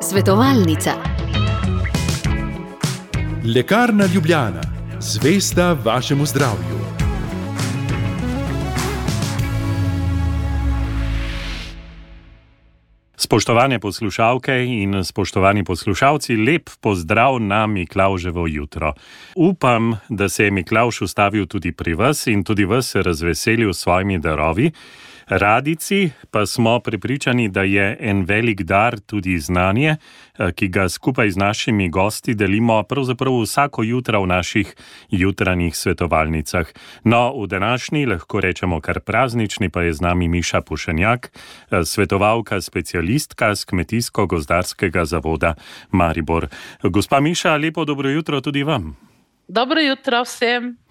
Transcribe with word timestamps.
Svetovalnica. 0.00 0.90
Lekarna 3.56 4.04
Ljubljana, 4.14 4.60
zvesta 5.00 5.72
vašemu 5.84 6.26
zdravju. 6.26 6.76
Spoštovane 13.16 13.78
poslušalke 13.78 14.52
in 14.52 15.04
spoštovani 15.04 15.64
poslušalci, 15.64 16.36
lep 16.36 16.70
pozdrav 16.80 17.40
na 17.40 17.66
Miklauževo 17.66 18.46
jutro. 18.46 18.92
Upam, 19.36 19.96
da 20.08 20.28
se 20.28 20.44
je 20.44 20.50
Miklauž 20.50 21.02
ustavil 21.02 21.46
tudi 21.46 21.72
pri 21.72 21.94
vas 21.94 22.26
in 22.26 22.44
tudi 22.44 22.64
vas 22.64 22.94
razveselil 22.94 23.72
s 23.72 23.78
svojimi 23.78 24.18
darovi. 24.18 24.72
Radici 25.28 26.10
pa 26.30 26.46
smo 26.46 26.80
prepričani, 26.80 27.48
da 27.48 27.62
je 27.62 27.96
en 28.00 28.24
velik 28.24 28.62
dar 28.62 29.00
tudi 29.00 29.38
znanje, 29.38 29.96
eh, 30.38 30.52
ki 30.52 30.68
ga 30.68 30.88
skupaj 30.88 31.30
z 31.30 31.36
našimi 31.36 31.88
gosti 31.88 32.34
delimo 32.34 32.82
pravzaprav 32.82 33.40
vsako 33.42 33.82
jutro 33.82 34.22
v 34.22 34.26
naših 34.26 34.74
jutranjih 35.10 35.76
svetovalnicah. 35.76 36.66
No, 37.04 37.42
v 37.42 37.46
današnji, 37.46 38.06
lahko 38.06 38.40
rečemo 38.40 38.80
kar 38.80 39.00
praznični, 39.00 39.68
pa 39.68 39.82
je 39.82 39.92
z 39.92 40.00
nami 40.00 40.28
Miša 40.28 40.60
Pušenjak, 40.60 41.30
eh, 41.70 41.84
svetovalka, 41.84 42.60
specialistka 42.60 43.54
z 43.54 43.64
Kmetijsko-gozdarskega 43.64 45.04
zavoda 45.04 45.54
Maribor. 45.90 46.46
Gospa 46.82 47.20
Miša, 47.20 47.56
lepo 47.56 47.84
dobro 47.84 48.10
jutro 48.10 48.40
tudi 48.40 48.62
vam. 48.62 48.96
Dobro 49.48 49.80
jutro 49.80 50.22
vsem. 50.22 50.85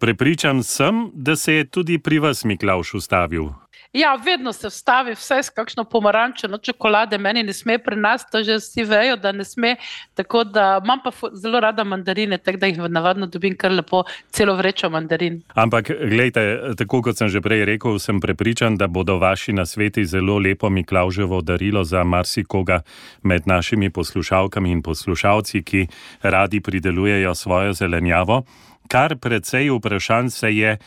Prepričan 0.00 0.62
sem, 0.62 1.10
da 1.14 1.36
se 1.36 1.54
je 1.54 1.64
tudi 1.64 1.98
pri 1.98 2.18
vas 2.18 2.44
Miklaš 2.44 2.94
ustavil. 2.94 3.48
Ja, 3.92 4.14
vedno 4.14 4.52
se 4.52 4.68
vstavi 4.68 5.12
vse 5.12 5.42
s 5.42 5.50
kakšno 5.50 5.84
pomarančo, 5.84 6.48
no 6.48 6.58
čokolade, 6.58 7.18
meni 7.18 7.42
ne 7.42 7.52
sme 7.52 7.78
pri 7.78 7.96
nas, 7.96 8.22
to 8.30 8.42
že 8.46 8.60
vsi 8.60 8.84
vejo, 8.86 9.16
da 9.16 9.32
ne 9.32 9.44
sme. 9.44 9.76
Tako 10.14 10.44
da 10.44 10.80
imam 10.84 11.00
pa 11.02 11.10
zelo 11.32 11.60
rada 11.60 11.84
mandarine, 11.84 12.38
tako 12.38 12.58
da 12.58 12.66
jih 12.66 12.78
navadno 12.78 13.26
dobim 13.26 13.56
kar 13.56 13.72
lepo, 13.72 14.04
celo 14.30 14.54
vrečo 14.54 14.90
mandarin. 14.90 15.42
Ampak, 15.54 15.90
gledajte, 15.90 16.76
tako 16.78 17.02
kot 17.02 17.18
sem 17.18 17.28
že 17.28 17.42
prej 17.42 17.64
rekel, 17.64 17.98
sem 17.98 18.20
prepričan, 18.20 18.76
da 18.76 18.86
bodo 18.86 19.18
vaši 19.18 19.52
nasveti 19.52 20.04
zelo 20.04 20.38
lepo 20.38 20.70
Miklauževo 20.70 21.42
darilo 21.42 21.84
za 21.84 22.04
marsikoga 22.04 22.82
med 23.22 23.46
našimi 23.46 23.90
poslušalkami 23.90 24.70
in 24.70 24.82
poslušalci, 24.82 25.62
ki 25.62 25.86
radi 26.22 26.60
pridelujejo 26.60 27.34
svojo 27.34 27.72
zelenjavo. 27.72 28.44
Kar 28.90 29.14
precej 29.22 29.70
vprašanj 29.70 30.30
se 30.30 30.50
je 30.50 30.70
uh, 30.74 30.82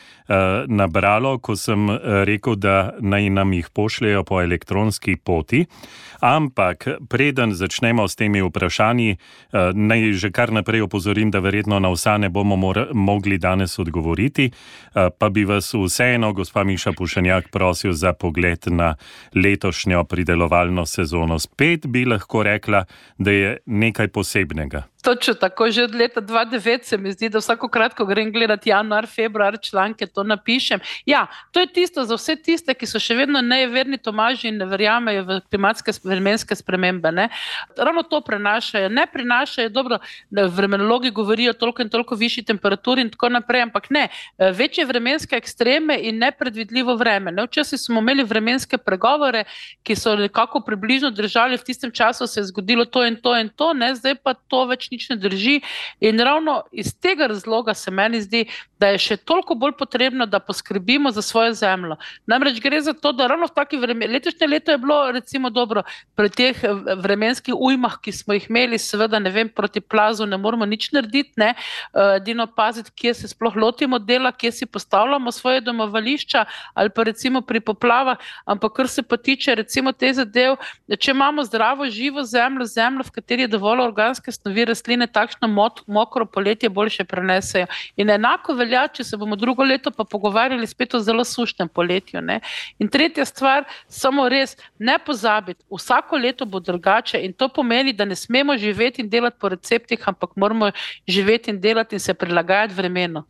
nabralo, 0.67 1.37
ko 1.37 1.55
sem 1.55 1.89
uh, 1.89 1.99
rekel, 2.23 2.55
da 2.55 2.93
naj 2.99 3.29
nam 3.29 3.53
jih 3.53 3.69
pošljajo 3.69 4.23
po 4.23 4.41
elektronski 4.41 5.15
poti. 5.15 5.65
Ampak, 6.19 6.87
preden 7.09 7.53
začnemo 7.53 8.07
s 8.07 8.15
temi 8.15 8.41
vprašanji, 8.41 9.17
uh, 9.17 9.71
naj 9.75 10.11
že 10.13 10.31
kar 10.31 10.53
naprej 10.53 10.81
opozorim, 10.87 11.31
da 11.31 11.39
verjetno 11.39 11.79
na 11.79 11.91
vsa 11.91 12.17
ne 12.17 12.29
bomo 12.29 12.55
mogli 12.93 13.37
danes 13.37 13.79
odgovoriti. 13.79 14.51
Pa 14.93 15.29
bi 15.29 15.43
vas 15.45 15.73
vseeno, 15.73 16.33
gospa 16.33 16.63
Miša 16.63 16.91
Pušenjak, 16.97 17.49
prosil 17.51 17.93
za 17.93 18.13
pogled 18.13 18.67
na 18.67 18.95
letošnjo 19.35 20.03
pridelovalno 20.03 20.85
sezono. 20.85 21.39
Spet 21.39 21.87
bi 21.87 22.05
lahko 22.05 22.43
rekla, 22.43 22.85
da 23.17 23.31
je 23.31 23.57
nekaj 23.65 24.07
posebnega. 24.07 24.83
Točno 25.03 25.33
tako, 25.33 25.71
že 25.71 25.83
od 25.83 25.95
leta 25.95 26.21
2009 26.21 26.83
se 26.83 26.97
mi 26.97 27.11
zdi, 27.11 27.29
da 27.29 27.37
vsako 27.37 27.67
krat, 27.67 27.93
ko 27.93 28.05
grem 28.05 28.31
gledati 28.31 28.69
januar, 28.69 29.07
februar 29.15 29.57
članke, 29.61 30.07
to 30.13 30.23
napišem. 30.23 30.79
Ja, 31.05 31.27
to 31.51 31.59
je 31.59 31.67
tisto 31.67 32.05
za 32.05 32.15
vse 32.15 32.35
tiste, 32.35 32.73
ki 32.73 32.87
so 32.87 33.01
še 33.01 33.15
vedno 33.17 33.41
neverni 33.41 33.97
Tomaži 33.97 34.51
in 34.51 34.59
ne 34.61 34.67
verjamejo 34.69 35.23
v 35.27 35.39
klimatske 35.49 35.95
vremenske 36.03 36.55
spremembe. 36.55 37.11
Ne? 37.11 37.29
Ravno 37.77 38.03
to 38.03 38.21
prenašajo. 38.21 38.89
Ne 38.93 39.05
prinašajo, 39.09 39.69
dobro, 39.73 39.99
da 40.29 40.45
vremenologi 40.45 41.11
govorijo 41.11 41.53
toliko 41.53 41.81
in 41.81 41.89
toliko 41.89 42.15
višji 42.15 42.45
temperaturi 42.51 43.01
in 43.01 43.09
tako 43.09 43.29
naprej, 43.29 43.65
ampak 43.67 43.89
ne, 43.89 44.07
večje 44.37 44.85
vremenske 44.85 45.35
ekstreme 45.35 45.97
in 46.01 46.19
nepredvidljivo 46.21 46.95
vreme. 46.95 47.31
Ne? 47.31 47.47
Včasih 47.47 47.79
smo 47.79 48.01
imeli 48.03 48.23
vremenske 48.23 48.77
pregovore, 48.77 49.43
ki 49.83 49.95
so 49.95 50.15
nekako 50.19 50.61
približno 50.65 51.11
držali, 51.11 51.57
v 51.57 51.63
tistem 51.63 51.91
času 51.91 52.27
se 52.27 52.39
je 52.39 52.49
zgodilo 52.51 52.85
to 52.85 53.05
in 53.05 53.15
to 53.15 53.35
in 53.39 53.49
to, 53.49 53.73
ne? 53.73 53.93
zdaj 53.95 54.15
pa 54.23 54.33
to 54.33 54.65
več 54.69 54.89
nič 54.91 55.09
ne 55.09 55.17
drži. 55.17 55.61
In 55.99 56.19
ravno 56.19 56.61
iz 56.71 56.93
tega 56.99 57.27
razloga 57.27 57.73
se 57.73 57.91
meni 57.91 58.21
zdi, 58.21 58.45
da 58.79 58.91
je 58.91 58.99
še 58.99 59.17
toliko 59.17 59.55
bolj 59.55 59.77
potrebno, 59.79 60.02
da 60.25 60.39
poskrbimo 60.39 61.11
za 61.11 61.21
svojo 61.21 61.53
zemljo. 61.53 61.95
Namreč 62.25 62.61
gre 62.61 62.81
za 62.81 62.93
to, 62.93 63.11
da 63.11 63.27
ravno 63.27 63.45
v 63.45 63.55
takih 63.55 63.79
vremenah, 63.79 64.13
letošnje 64.13 64.47
leto 64.47 64.71
je 64.71 64.77
bilo 64.77 65.11
recimo 65.11 65.49
dobro, 65.49 65.83
pri 66.15 66.29
teh 66.29 66.63
eh, 66.63 66.95
vremenskih 66.95 67.53
ujmah, 67.57 67.97
ki 68.01 68.11
smo 68.11 68.33
jih 68.33 68.49
imeli, 68.49 68.77
seveda 68.77 69.19
ne 69.19 69.29
vem, 69.29 69.49
proti 69.49 69.81
plazu 69.81 70.25
ne 70.25 70.37
moramo 70.37 70.65
nič 70.65 70.91
narediti, 70.91 71.33
ne, 71.37 71.53
eh, 71.55 72.15
edino 72.17 72.47
paziti, 72.47 72.91
kje 72.95 73.13
se 73.13 73.27
sploh 73.27 73.55
lotimo 73.55 73.99
dela, 73.99 74.31
kje 74.31 74.51
si 74.51 74.65
postavljamo 74.65 75.31
svoje 75.31 75.61
domovališča 75.61 76.45
ali 76.73 76.89
pa 76.89 77.03
recimo 77.03 77.41
pri 77.41 77.59
poplavah, 77.59 78.17
ampak 78.45 78.73
kar 78.73 78.87
se 78.87 79.03
pa 79.03 79.17
tiče 79.17 79.55
recimo 79.55 79.91
te 79.91 80.13
zadev, 80.13 80.55
če 80.99 81.11
imamo 81.11 81.43
zdravo, 81.43 81.89
živo 81.89 82.23
zemljo, 82.23 82.65
zemljo, 82.65 83.03
v 83.07 83.11
kateri 83.11 83.45
je 83.45 83.47
dovolj 83.47 83.81
organske 83.85 84.31
snovi, 84.31 84.65
rastline 84.65 85.07
takšno 85.07 85.47
mokro 85.87 86.25
poletje 86.25 86.69
boljše 86.69 87.03
prenesejo. 87.03 87.67
In 87.95 88.09
enako 88.09 88.53
velja, 88.57 88.87
če 88.87 89.03
se 89.03 89.17
bomo 89.17 89.35
drugo 89.35 89.63
leto 89.63 89.91
pa 89.97 90.03
pogovarjali 90.03 90.67
spet 90.67 90.93
o 90.93 90.99
zelo 90.99 91.23
sušnem 91.23 91.69
poletju. 91.69 92.21
Ne? 92.21 92.39
In 92.79 92.89
tretja 92.89 93.25
stvar, 93.25 93.63
samo 93.87 94.29
res 94.29 94.57
ne 94.79 94.97
pozabiti, 95.05 95.63
vsako 95.71 96.17
leto 96.17 96.45
bo 96.45 96.59
drugače 96.59 97.21
in 97.25 97.33
to 97.33 97.49
pomeni, 97.49 97.93
da 97.93 98.05
ne 98.05 98.15
smemo 98.15 98.57
živeti 98.57 99.01
in 99.01 99.09
delati 99.09 99.37
po 99.39 99.49
receptih, 99.49 100.07
ampak 100.07 100.35
moramo 100.35 100.71
živeti 101.07 101.51
in 101.51 101.61
delati 101.61 101.95
in 101.95 101.99
se 101.99 102.13
prilagajati 102.13 102.73
vremenu. 102.73 103.23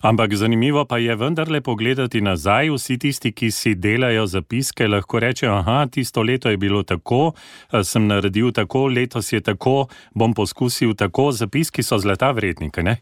Ampak 0.00 0.34
zanimivo 0.34 0.84
pa 0.84 0.98
je 0.98 1.16
vendarle 1.16 1.60
pogledati 1.60 2.20
nazaj. 2.20 2.70
Vsi 2.70 2.98
tisti, 2.98 3.32
ki 3.32 3.50
si 3.50 3.74
delajo 3.74 4.26
zapiske, 4.26 4.88
lahko 4.88 5.20
rečejo: 5.20 5.52
Aha, 5.54 5.86
tisto 5.86 6.22
leto 6.22 6.50
je 6.50 6.56
bilo 6.56 6.82
tako, 6.82 7.32
eh, 7.72 7.84
sem 7.84 8.06
naredil 8.06 8.52
tako, 8.52 8.86
letos 8.86 9.32
je 9.32 9.40
tako, 9.40 9.86
bom 10.14 10.34
poskusil 10.34 10.94
tako. 10.94 11.32
Zapiski 11.32 11.82
so 11.82 11.98
zlata 11.98 12.30
vrednike. 12.30 12.82
Ne? 12.82 12.96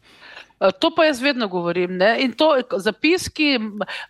Eh, 0.61 0.71
to 0.81 0.91
pa 0.91 1.05
jaz 1.05 1.21
vedno 1.23 1.49
govorim. 1.49 1.97
Ne? 1.97 2.17
In 2.21 2.33
to 2.33 2.51
zapiski, 2.77 3.59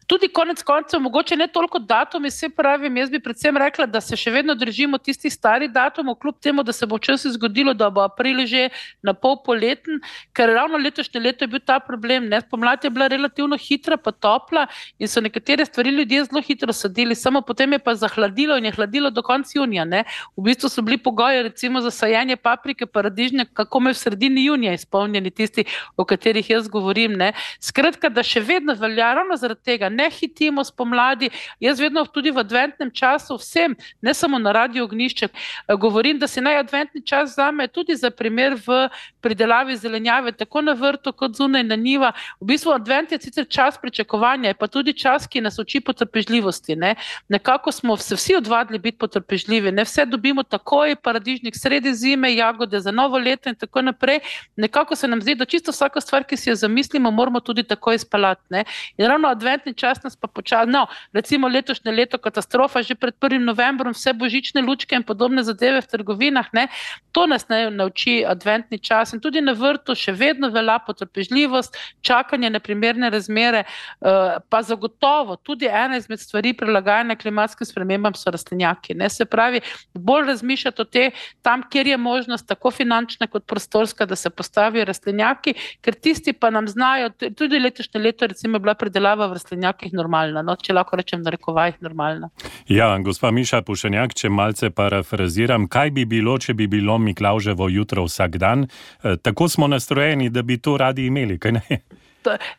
tudi 0.06 0.28
konec 0.32 0.62
koncev, 0.62 1.00
mogoče 1.00 1.36
ne 1.36 1.47
toliko 1.47 1.78
datumi, 1.78 2.31
se 2.31 2.48
pravi, 2.48 2.88
jaz 2.98 3.10
bi 3.10 3.20
predvsem 3.20 3.56
rekla, 3.56 3.86
da 3.86 4.00
se 4.00 4.16
še 4.16 4.32
vedno 4.32 4.54
držimo 4.54 4.98
tistih 4.98 5.32
starih 5.32 5.70
datumov, 5.70 6.16
kljub 6.22 6.38
temu, 6.41 6.62
da 6.64 6.72
se 6.72 6.87
bo 6.87 6.97
včasih 6.97 7.34
zgodilo, 7.37 7.75
da 7.75 7.91
bo 7.91 8.00
april 8.00 8.47
že 8.47 8.69
na 9.03 9.12
pol 9.12 9.37
poleten, 9.44 10.00
ker 10.32 10.48
ravno 10.54 10.78
letošnje 10.78 11.20
leto 11.20 11.44
je 11.44 11.53
bil 11.53 11.60
ta 11.60 11.78
problem. 11.84 12.28
Ne? 12.32 12.41
Pomlad 12.41 12.84
je 12.84 12.91
bila 12.91 13.08
relativno 13.12 13.58
hitra, 13.58 13.97
pa 13.97 14.12
topla 14.12 14.66
in 14.98 15.08
so 15.08 15.20
nekatere 15.20 15.66
stvari 15.69 15.91
ljudje 15.91 16.25
zelo 16.31 16.42
hitro 16.42 16.72
sadili, 16.72 17.14
samo 17.14 17.42
potem 17.42 17.72
je 17.76 17.78
pa 17.78 17.94
zahladilo 17.94 18.56
in 18.56 18.64
je 18.64 18.72
hladilo 18.72 19.10
do 19.10 19.22
konca 19.22 19.53
junija. 19.54 19.84
Ne? 19.84 20.04
V 20.37 20.48
bistvu 20.48 20.72
so 20.72 20.82
bili 20.82 20.97
pogoji, 20.97 21.42
recimo 21.42 21.81
za 21.84 21.91
sajanje 21.91 22.37
paprike, 22.37 22.87
paradižne, 22.87 23.47
kako 23.53 23.81
me 23.81 23.92
v 23.92 24.00
sredini 24.00 24.44
junija 24.44 24.72
izpolnjeni 24.72 25.31
tisti, 25.31 25.64
o 25.97 26.04
katerih 26.04 26.38
katerih 26.38 26.50
jaz 26.50 26.69
govorim. 26.69 27.12
Ne. 27.16 27.32
Skratka, 27.60 28.09
da 28.09 28.22
še 28.22 28.41
vedno 28.41 28.75
velja, 28.75 29.15
ravno 29.15 29.37
zaradi 29.37 29.62
tega, 29.65 29.88
ne 29.88 30.10
hitimo 30.10 30.65
spomladi. 30.65 31.31
Jaz 31.60 31.81
vedno 31.81 32.04
tudi 32.06 32.31
v 32.31 32.38
adventnem 32.41 32.91
času 32.91 33.38
vsem, 33.38 33.76
ne 34.03 34.15
samo 34.15 34.38
na 34.38 34.53
radio 34.53 34.84
ognišče, 34.84 35.28
eh, 35.28 35.75
govorim, 35.76 36.19
da 36.19 36.26
se 36.26 36.41
naj 36.41 36.59
adventni 36.59 37.03
čas 37.04 37.34
zame 37.34 37.69
tudi 37.69 37.97
za 37.97 38.10
primer 38.10 38.54
v 38.54 38.88
pridelavi 39.21 39.76
zelenjave, 39.76 40.32
tako 40.32 40.62
na 40.62 40.72
vrtu 40.72 41.12
kot 41.12 41.37
zunaj 41.37 41.65
na 41.65 41.76
njiva. 41.76 42.12
V 42.41 42.47
bistvu 42.47 42.72
advent 42.72 43.12
je 43.12 43.20
sicer 43.20 43.47
čas 43.49 43.78
pričakovanja, 43.78 44.55
pa 44.55 44.66
tudi 44.66 44.93
čas, 44.93 45.26
ki 45.26 45.41
nas 45.41 45.59
uči 45.59 45.81
potrpežljivosti. 45.81 46.76
Ne. 46.76 46.94
Nekako 47.28 47.72
smo 47.72 47.97
se 47.97 48.15
vsi 48.15 48.37
odvadili 48.37 48.78
biti 48.78 48.99
potrpežljivi, 48.99 49.72
ne 49.72 49.84
vse 49.84 50.06
dobimo 50.06 50.43
takoj, 50.43 50.96
paradižnik 50.96 51.55
sredi 51.56 51.94
zime, 51.94 52.35
jagode 52.35 52.81
za 52.81 52.90
novo 52.90 53.19
leto 53.19 53.49
in 53.49 53.55
tako 53.55 53.82
naprej. 53.82 54.20
Nekako 54.56 54.96
se 54.96 55.08
nam 55.08 55.23
zdi, 55.23 55.35
da 55.35 55.44
čisto 55.44 55.73
vsaka 55.73 56.00
stvar, 56.00 56.25
ki 56.28 56.36
si 56.36 56.50
jo 56.50 56.56
zamislimo, 56.56 57.10
moramo 57.10 57.40
tudi 57.40 57.64
tako 57.64 57.92
izpeljati. 57.96 58.64
In 58.96 59.06
ravno 59.06 59.28
adventni 59.28 59.75
čas 59.75 60.02
nas 60.02 60.16
pa 60.16 60.28
počasi, 60.28 60.70
no, 60.70 60.86
recimo 61.12 61.48
letošnje 61.48 61.92
leto, 61.92 62.19
katastrofa, 62.19 62.82
že 62.82 62.94
pred 62.94 63.14
1. 63.20 63.40
novembrom, 63.44 63.92
vse 63.96 64.12
božične 64.12 64.62
lučke 64.62 64.96
in 64.96 65.02
podobne 65.02 65.42
zadeve 65.42 65.80
v 65.80 65.90
trgovinah, 65.90 66.52
ne, 66.52 66.69
to 67.12 67.26
nas 67.26 67.48
ne 67.48 67.70
nauči 67.70 68.20
adventni 68.26 68.78
čas. 68.78 69.12
In 69.12 69.20
tudi 69.25 69.40
na 69.40 69.52
vrtu 69.56 69.96
še 69.96 70.12
vedno 70.12 70.50
velja 70.52 70.78
potrpežljivost, 70.86 71.76
čakanje 72.00 72.50
na 72.50 72.60
primerne 72.60 73.10
razmere, 73.10 73.64
uh, 73.64 74.38
pa 74.48 74.62
zagotovo 74.62 75.36
tudi 75.36 75.66
ena 75.66 75.96
izmed 75.96 76.20
stvari 76.20 76.52
prilagajanja 76.56 77.16
klimatskim 77.16 77.66
spremembam 77.66 78.14
so 78.14 78.30
rastlinjaki. 78.30 78.94
Ne. 78.94 79.08
Se 79.10 79.25
pravi, 79.25 79.60
bolj 79.94 80.26
razmišljati 80.32 80.82
o 80.82 80.84
tem, 80.84 81.12
tam, 81.42 81.64
kjer 81.70 81.86
je 81.86 81.96
možnost, 81.96 82.48
tako 82.48 82.70
finančna 82.70 83.26
kot 83.26 83.46
prostorska, 83.46 84.06
da 84.06 84.16
se 84.16 84.30
postavijo 84.30 84.84
rastlinjaki, 84.84 85.54
ker 85.82 85.94
ti 85.94 86.14
tisti 86.19 86.32
pa 86.32 86.50
nam 86.50 86.69
znajo, 86.69 87.11
tudi 87.37 87.59
letošnje 87.59 88.00
leto 88.00 88.26
recimo 88.26 88.56
je 88.56 88.61
bila 88.61 88.75
predelava 88.75 89.26
v 89.26 89.38
rastlinjakih 89.38 89.93
normalna, 89.93 90.43
no, 90.43 90.56
če 90.56 90.75
lahko 90.75 90.99
rečem 90.99 91.23
na 91.23 91.31
rekovajih 91.31 91.79
normalna. 91.81 92.31
Ja, 92.69 92.91
gospa 92.99 93.31
Miša 93.31 93.62
Pušenjak, 93.62 94.15
če 94.19 94.31
malce 94.31 94.70
parafraziram, 94.70 95.69
kaj 95.70 95.94
bi 95.94 96.05
bilo, 96.09 96.38
če 96.38 96.55
bi 96.59 96.67
bilo 96.67 96.99
Miklauževo 96.99 97.69
jutro 97.70 98.09
vsak 98.09 98.38
dan? 98.43 98.67
E, 98.67 99.17
tako 99.23 99.49
smo 99.49 99.70
nastrojeni, 99.70 100.31
da 100.31 100.43
bi 100.43 100.59
to 100.59 100.76
radi 100.76 101.06
imeli, 101.06 101.38
kaj 101.38 101.59
ne? 101.61 101.81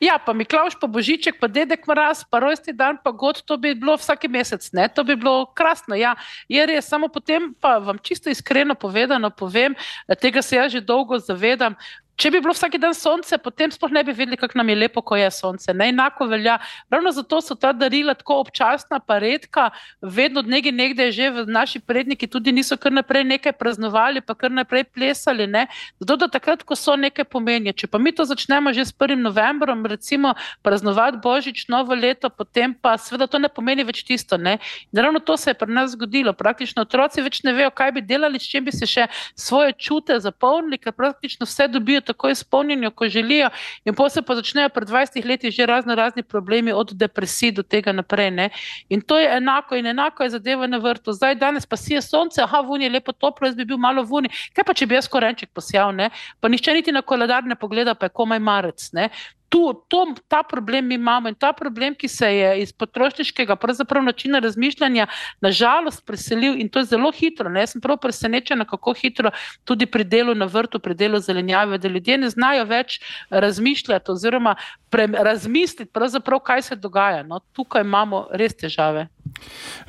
Ja, 0.02 0.16
pa 0.26 0.34
Miklaš, 0.34 0.80
pa 0.82 0.88
Božiček, 0.88 1.36
pa 1.40 1.48
Dedek 1.52 1.84
Mraz, 1.88 2.24
pa 2.26 2.40
rojsti 2.42 2.74
dan, 2.74 2.98
pa 3.04 3.12
God, 3.12 3.44
to 3.46 3.58
bi 3.58 3.76
bilo 3.76 3.98
vsak 4.00 4.26
mesec, 4.32 4.64
ne? 4.74 4.88
to 4.88 5.04
bi 5.04 5.16
bilo 5.20 5.46
krasno. 5.54 5.98
Ja, 6.00 6.16
je 6.50 6.66
res, 6.66 6.88
samo 6.88 7.12
potem 7.12 7.52
pa 7.62 7.78
vam 7.78 8.00
čisto 8.02 8.32
iskreno 8.32 8.76
povedano 8.80 9.30
povem, 9.30 9.76
tega 10.18 10.42
se 10.42 10.56
jaz 10.56 10.72
že 10.72 10.82
dolgo 10.82 11.20
zavedam. 11.20 11.76
Če 12.19 12.33
bi 12.33 12.42
bilo 12.44 12.51
vsak 12.51 12.74
dan 12.83 12.92
sonce, 12.92 13.38
potem 13.39 13.71
sploh 13.71 13.94
ne 13.95 14.01
bi 14.04 14.12
vedeli, 14.12 14.36
kako 14.36 14.57
nam 14.60 14.68
je 14.68 14.75
lepo, 14.75 15.00
ko 15.00 15.16
je 15.16 15.30
sonce. 15.31 15.71
Ne 15.71 15.86
enako 15.94 16.25
velja. 16.27 16.57
Ravno 16.92 17.13
zato 17.16 17.38
so 17.39 17.56
ta 17.56 17.69
darila 17.71 18.12
tako 18.12 18.42
občasna, 18.44 18.98
pa 19.00 19.21
redka, 19.24 19.69
vedno 20.04 20.44
nekaj 20.44 20.74
nekde 20.75 21.07
že 21.16 21.30
v 21.31 21.45
naši 21.48 21.80
predniki 21.80 22.27
tudi 22.27 22.51
niso 22.51 22.75
kar 22.75 22.92
naprej 22.92 23.24
nekaj 23.24 23.56
praznovali, 23.56 24.19
pa 24.19 24.36
kar 24.36 24.51
naprej 24.51 24.83
plesali. 24.92 25.48
Ne? 25.48 25.69
Zato 26.04 26.18
da 26.25 26.27
takrat, 26.27 26.66
ko 26.68 26.75
so 26.75 26.98
nekaj 27.00 27.24
pomenje. 27.24 27.71
Če 27.71 27.88
pa 27.88 28.04
mi 28.04 28.12
to 28.12 28.27
začnemo 28.27 28.75
že 28.75 28.89
s 28.89 28.92
1. 28.92 29.16
novembrom, 29.16 29.88
recimo 29.88 30.36
praznovati 30.60 31.24
Božič, 31.24 31.69
novo 31.71 31.95
leto, 31.95 32.27
potem 32.27 32.75
pa 32.75 32.98
seveda 33.00 33.30
to 33.31 33.39
ne 33.39 33.48
pomeni 33.48 33.88
več 33.88 34.04
tisto. 34.04 34.36
Ravno 34.36 35.24
to 35.24 35.38
se 35.39 35.56
je 35.56 35.56
pri 35.56 35.71
nas 35.71 35.95
zgodilo. 35.95 36.36
Praktično 36.36 36.83
otroci 36.83 37.24
več 37.24 37.39
ne 37.48 37.56
vejo, 37.56 37.71
kaj 37.71 37.95
bi 37.95 38.04
delali, 38.04 38.44
s 38.44 38.51
čim 38.51 38.68
bi 38.68 38.75
se 38.75 38.83
še 38.83 39.07
svoje 39.39 39.71
čute 39.80 40.19
zapolnili, 40.19 40.75
ker 40.83 40.92
praktično 40.92 41.48
vse 41.48 41.71
dobijo 41.71 42.09
tako 42.10 42.30
izpolnjeni, 42.34 42.92
kot 42.92 43.14
želijo, 43.14 43.50
in 43.86 43.96
potem 43.96 44.18
se 44.18 44.26
pa 44.26 44.36
začnejo 44.36 44.70
pred 44.74 44.90
20 44.90 45.26
leti 45.26 45.52
že 45.52 45.66
razno 45.70 45.96
razni 45.96 46.24
problemi, 46.24 46.72
od 46.72 46.94
depresije 46.94 47.52
do 47.52 47.64
tega 47.64 47.94
naprej. 47.94 48.32
Ne? 48.32 48.50
In 48.90 49.02
to 49.02 49.20
je 49.20 49.30
enako, 49.38 49.76
in 49.76 49.86
enako 49.94 50.24
je 50.24 50.36
zadeva 50.38 50.68
na 50.68 50.78
vrtu. 50.78 51.14
Zdaj, 51.14 51.36
danes 51.36 51.66
pa 51.66 51.78
si 51.78 51.94
je 51.94 52.02
sonce, 52.02 52.42
ah, 52.42 52.62
vuni 52.66 52.86
je 52.88 52.94
lepo 52.98 53.12
toplo, 53.12 53.48
jaz 53.48 53.56
bi 53.56 53.66
bil 53.66 53.78
malo 53.78 54.04
vuni. 54.04 54.30
Kaj 54.54 54.66
pa, 54.66 54.74
če 54.74 54.88
bi 54.88 54.98
jaz 54.98 55.08
korenček 55.08 55.54
posijal, 55.54 55.94
ne? 55.96 56.10
pa 56.40 56.50
nišče 56.50 56.74
niti 56.74 56.92
na 56.92 57.02
koledar 57.02 57.44
ne 57.44 57.56
pogleda, 57.56 57.96
pa 57.96 58.10
je 58.10 58.16
komaj 58.16 58.40
marec. 58.40 58.90
Ne? 58.94 59.10
Tu, 59.50 59.74
to, 59.88 60.06
ta 60.28 60.44
problem 60.44 60.88
mi 60.88 60.96
imamo 60.96 61.30
in 61.30 61.36
ta 61.36 61.54
problem, 61.54 61.96
ki 61.96 62.07
se 62.07 62.28
je 62.36 62.62
iz 62.62 62.72
potrošniškega 62.74 63.57
načina 64.01 64.40
razmišljanja 64.40 65.07
nažalost 65.42 66.06
preselil 66.06 66.60
in 66.60 66.69
to 66.69 66.80
je 66.80 66.86
zelo 66.86 67.12
hitro. 67.12 67.50
Ne? 67.50 67.60
Jaz 67.60 67.72
sem 67.72 67.81
prav 67.81 67.98
presenečena, 67.98 68.66
kako 68.66 68.94
hitro 68.94 69.31
tudi 69.63 69.86
pri 69.86 70.04
delu 70.04 70.36
na 70.36 70.46
vrtu, 70.46 70.80
pri 70.80 70.94
delu 70.94 71.19
zelenjave, 71.19 71.78
da 71.78 71.88
ljudje 71.88 72.18
ne 72.18 72.30
znajo 72.30 72.66
več 72.66 73.00
razmišljati 73.30 74.12
oziroma 74.12 74.56
pre, 74.90 75.07
razmisliti, 75.07 75.92
kaj 76.40 76.62
se 76.62 76.75
dogaja. 76.75 77.24
No? 77.24 77.40
Tukaj 77.54 77.81
imamo 77.81 78.28
res 78.31 78.56
težave. 78.56 79.07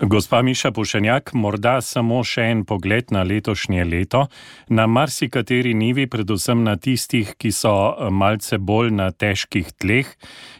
Gospa 0.00 0.42
Miša 0.42 0.70
Pušenjak, 0.72 1.34
morda 1.34 1.80
samo 1.84 2.22
še 2.24 2.46
en 2.50 2.62
pogled 2.64 3.12
na 3.12 3.22
letošnje 3.22 3.84
leto. 3.84 4.26
Na 4.68 4.86
marsikateri 4.86 5.74
nivi, 5.74 6.06
predvsem 6.06 6.62
na 6.64 6.76
tistih, 6.76 7.34
ki 7.36 7.52
so 7.52 7.72
eh, 7.72 8.08
malce 8.10 8.58
bolj 8.58 8.94
na 8.96 9.10
težkih 9.12 9.68
tleh, 9.76 10.08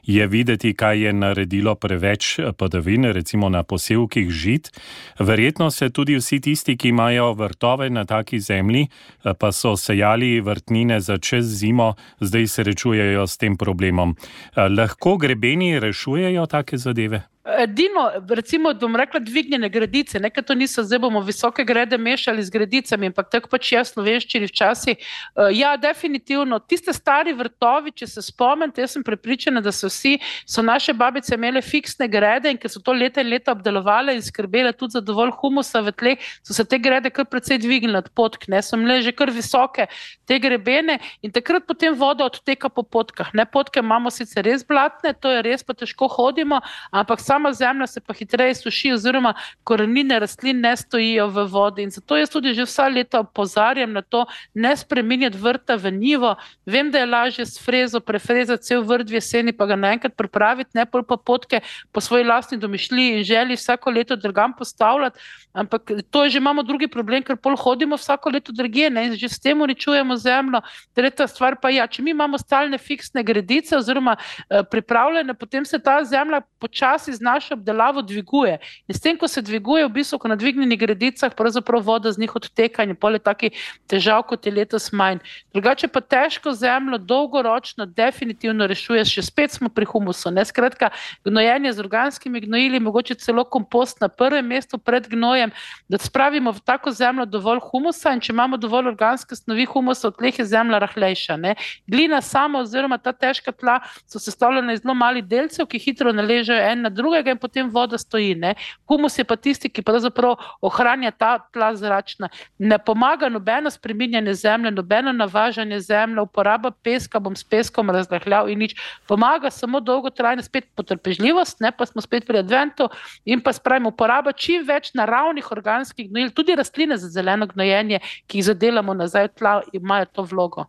je 0.05 0.27
videti, 0.27 0.75
kaj 0.75 1.07
je 1.07 1.13
naredilo 1.13 1.75
preveč 1.75 2.39
eh, 2.39 2.53
padavin, 2.53 3.09
recimo 3.17 3.49
na 3.49 3.63
posevkih 3.63 4.31
žit. 4.31 4.71
Verjetno 5.19 5.71
se 5.71 5.91
tudi 5.91 6.19
vsi 6.21 6.41
tisti, 6.41 6.77
ki 6.77 6.93
imajo 6.93 7.33
vrtove 7.39 7.91
na 7.91 8.05
taki 8.05 8.41
zemlji, 8.41 8.87
eh, 8.89 9.35
pa 9.35 9.53
so 9.53 9.77
sejali 9.77 10.41
vrtnine 10.41 11.01
za 11.01 11.19
čez 11.19 11.47
zimo, 11.63 11.95
zdaj 12.21 12.47
srečujejo 12.47 13.27
s 13.27 13.37
tem 13.37 13.57
problemom. 13.57 14.17
Lahko 14.57 15.17
grebeni 15.17 15.81
rešujejo 15.81 16.47
take 16.47 16.79
zadeve? 16.79 17.31
Edino, 17.45 18.11
recimo, 18.29 18.73
da 18.73 18.85
bom 18.85 18.97
rekla, 18.97 19.21
dvignjene 19.21 19.69
gredice, 19.73 20.21
nekaj 20.21 20.45
to 20.45 20.55
niso, 20.55 20.83
zdaj 20.85 20.99
bomo 21.01 21.23
visoke 21.25 21.65
grede 21.65 21.97
mešali 21.99 22.43
z 22.45 22.53
gredicami, 22.53 23.09
ampak 23.09 23.31
tako 23.33 23.49
pač 23.49 23.71
jaz 23.73 23.95
slovenščini 23.95 24.51
včasih. 24.51 24.99
Uh, 25.01 25.49
ja, 25.57 25.71
definitivno, 25.81 26.59
tiste 26.61 26.93
stari 26.93 27.33
vrtovi, 27.33 27.95
če 27.97 28.11
se 28.13 28.25
spomnite, 28.27 28.85
jaz 28.85 28.93
sem 28.99 29.05
prepričana, 29.07 29.63
da 29.65 29.73
so 29.73 29.89
vsi, 29.89 30.19
so 30.45 30.61
naše 30.61 30.93
babice 30.93 31.39
imele 31.39 31.63
fiksne 31.65 32.11
grede 32.13 32.53
in 32.53 32.61
ker 32.61 32.69
so 32.69 32.83
to 32.85 32.93
leta 32.93 33.25
in 33.25 33.33
leta 33.33 33.57
obdelovali 33.57 34.19
in 34.19 34.21
skrbele 34.27 34.75
tudi 34.77 34.99
za 34.99 35.01
dovolj 35.01 35.33
humusa 35.41 35.81
v 35.81 35.97
tleh, 35.97 36.29
so 36.45 36.53
se 36.53 36.69
te 36.69 36.77
grede 36.77 37.09
kar 37.09 37.25
precej 37.25 37.63
dvignile 37.65 38.05
od 38.05 38.13
potk, 38.13 38.51
ne 38.53 38.61
so 38.61 38.77
imele 38.77 39.01
že 39.01 39.17
kar 39.17 39.33
visoke 39.33 39.89
te 40.29 40.37
grebene 40.39 40.99
in 41.25 41.33
takrat 41.33 41.65
potem 41.65 41.97
voda 41.97 42.29
odteka 42.29 42.69
po 42.69 42.85
potkah. 42.85 43.33
Ne, 43.33 43.49
potke 43.49 43.81
imamo 43.81 44.13
sicer 44.13 44.45
res 44.45 44.61
blatne, 44.61 45.17
to 45.17 45.33
je 45.33 45.43
res, 45.49 45.65
pa 45.65 45.73
težko 45.73 46.05
hodimo, 46.13 46.61
ampak 46.93 47.30
sama 47.31 47.53
zemlja 47.53 47.87
se 47.87 48.01
pa 48.01 48.15
hitreje 48.15 48.55
suši, 48.55 48.93
oziroma 48.93 49.35
korenine 49.65 50.19
rastlin 50.19 50.61
ne 50.61 50.73
stojijo 50.77 51.29
v 51.31 51.45
vodi. 51.47 51.85
In 51.87 51.91
zato 51.95 52.17
jaz 52.19 52.31
tudi 52.31 52.55
že 52.55 52.67
vsa 52.67 52.89
leta 52.91 53.21
opozarjam 53.23 53.93
na 53.93 54.03
to, 54.03 54.25
ne 54.55 54.73
spremenjati 54.77 55.39
vrta 55.39 55.77
v 55.79 55.93
nivo. 55.95 56.35
Vem, 56.67 56.91
da 56.91 56.99
je 56.99 57.07
lažje 57.07 57.47
s 57.47 57.63
frezo 57.63 58.01
prefrezati 58.01 58.67
cel 58.67 58.83
vrt 58.83 59.11
v 59.11 59.21
jeseni, 59.21 59.55
pa 59.55 59.69
ga 59.71 59.77
naenkrat 59.79 60.17
pripraviti, 60.19 60.75
ne 60.75 60.87
pa 60.87 61.03
potke 61.17 61.61
po 61.93 62.01
svoji 62.01 62.27
lastni 62.27 62.59
domišljiji 62.59 63.19
in 63.19 63.25
želji 63.25 63.61
vsako 63.61 63.91
leto 63.91 64.17
drugam 64.17 64.57
postavljati. 64.59 65.19
Ampak 65.53 65.91
to 66.11 66.25
je 66.25 66.31
že 66.31 66.39
imamo 66.39 66.63
drugi 66.63 66.89
problem, 66.89 67.23
ker 67.23 67.37
pol 67.37 67.57
hodimo 67.57 67.97
vsako 67.97 68.31
leto 68.31 68.53
drugje 68.53 68.91
in 68.91 69.15
že 69.15 69.29
s 69.29 69.39
tem 69.39 69.61
uničujemo 69.61 70.17
zemljo. 70.17 70.61
Tretja 70.95 71.27
stvar 71.27 71.57
pa 71.63 71.71
je, 71.71 71.77
ja, 71.77 71.87
če 71.87 72.03
mi 72.03 72.11
imamo 72.11 72.39
stalne 72.39 72.79
fiksne 72.79 73.23
gredice 73.23 73.77
oziroma 73.77 74.17
eh, 74.17 74.63
pripravljene, 74.71 75.35
potem 75.35 75.65
se 75.65 75.79
ta 75.79 76.01
zemlja 76.05 76.41
počasi 76.59 77.20
z 77.21 77.25
našo 77.25 77.55
obdelavo 77.55 78.03
dviguje. 78.03 78.59
In 78.89 78.95
s 78.95 79.01
tem, 79.01 79.17
ko 79.17 79.29
se 79.29 79.43
dviguje, 79.43 79.85
v 79.85 79.93
bistvu, 79.93 80.19
ko 80.19 80.29
na 80.29 80.37
dvignjenih 80.41 80.79
gredicah, 80.79 81.35
pravzaprav 81.37 81.83
voda 81.85 82.13
z 82.13 82.19
njih 82.19 82.37
odteka 82.37 82.83
in 82.83 82.95
je 82.95 82.97
pole 82.97 83.19
taki 83.19 83.51
težav, 83.87 84.23
kot 84.25 84.47
je 84.47 84.53
letos 84.53 84.89
manj. 84.93 85.21
Drugače 85.53 85.89
pa 85.93 86.01
težko 86.01 86.53
zemljo 86.57 86.99
dolgoročno 86.99 87.87
definitivno 87.87 88.67
rešuje, 88.67 89.05
še 89.05 89.23
spet 89.27 89.53
smo 89.53 89.69
pri 89.69 89.85
humusu. 89.85 90.33
Ne? 90.33 90.45
Skratka, 90.49 90.91
gnojenje 91.25 91.73
z 91.77 91.85
organskimi 91.85 92.41
gnojili, 92.41 92.81
mogoče 92.81 93.19
celo 93.21 93.45
kompost 93.45 94.01
na 94.01 94.09
prvem 94.09 94.47
mestu 94.47 94.79
pred 94.79 95.09
gnojem, 95.09 95.53
da 95.89 95.99
spravimo 96.01 96.53
v 96.57 96.65
tako 96.65 96.91
zemljo 96.91 97.27
dovolj 97.29 97.61
humusa 97.69 98.15
in 98.17 98.25
če 98.25 98.33
imamo 98.33 98.57
dovolj 98.57 98.95
organske 98.95 99.37
snovi 99.37 99.69
humusa, 99.69 100.09
od 100.09 100.17
tleh 100.17 100.39
je 100.39 100.49
zemlja 100.49 100.81
rahlejša. 100.87 101.37
Ne? 101.37 101.55
Glina 101.87 102.23
sama 102.25 102.65
oziroma 102.65 102.99
ta 102.99 103.13
težka 103.13 103.53
tla 103.53 103.81
so 104.09 104.19
sestavljena 104.19 104.73
iz 104.73 104.81
zelo 104.81 104.95
malih 104.95 105.25
delcev, 105.25 105.67
ki 105.67 105.79
hitro 105.79 106.13
naležejo 106.13 106.59
en 106.71 106.87
na 106.87 106.91
drugega 107.11 107.31
in 107.31 107.39
potem 107.39 107.71
voda 107.71 107.99
stoji. 107.99 108.35
Ne? 108.35 108.55
Humus 108.87 109.19
je 109.19 109.25
pa 109.25 109.37
tisti, 109.37 109.69
ki 109.69 109.83
pravzaprav 109.83 110.39
ohranja 110.63 111.11
ta 111.11 111.39
tla 111.53 111.75
zračna. 111.75 112.29
Ne 112.59 112.79
pomaga 112.79 113.29
nobeno 113.29 113.71
spreminjanje 113.71 114.35
zemlje, 114.35 114.71
nobeno 114.71 115.13
navažanje 115.13 115.81
zemlje, 115.81 116.21
uporaba 116.21 116.71
peska, 116.71 117.19
bom 117.19 117.37
s 117.37 117.45
peskom 117.45 117.91
razrahljal 117.91 118.49
in 118.51 118.59
nič. 118.59 118.77
Pomaga 119.09 119.51
samo 119.51 119.81
dolgotrajna 119.81 120.43
spet 120.43 120.71
potrpežljivost, 120.75 121.61
ne 121.61 121.73
pa 121.73 121.87
smo 121.87 122.03
spet 122.03 122.27
pri 122.27 122.39
adventu 122.39 122.89
in 123.25 123.41
pa 123.41 123.53
spravimo 123.53 123.91
uporaba 123.91 124.33
čim 124.33 124.65
več 124.67 124.95
naravnih 124.95 125.51
organskih 125.53 126.11
gnojil, 126.11 126.31
tudi 126.31 126.55
rastline 126.55 126.97
za 126.97 127.09
zeleno 127.09 127.47
gnojenje, 127.51 128.01
ki 128.27 128.39
jih 128.39 128.53
zadelamo 128.53 128.95
nazaj 128.95 129.31
v 129.31 129.35
tla, 129.39 129.55
imajo 129.73 130.07
to 130.15 130.23
vlogo. 130.31 130.67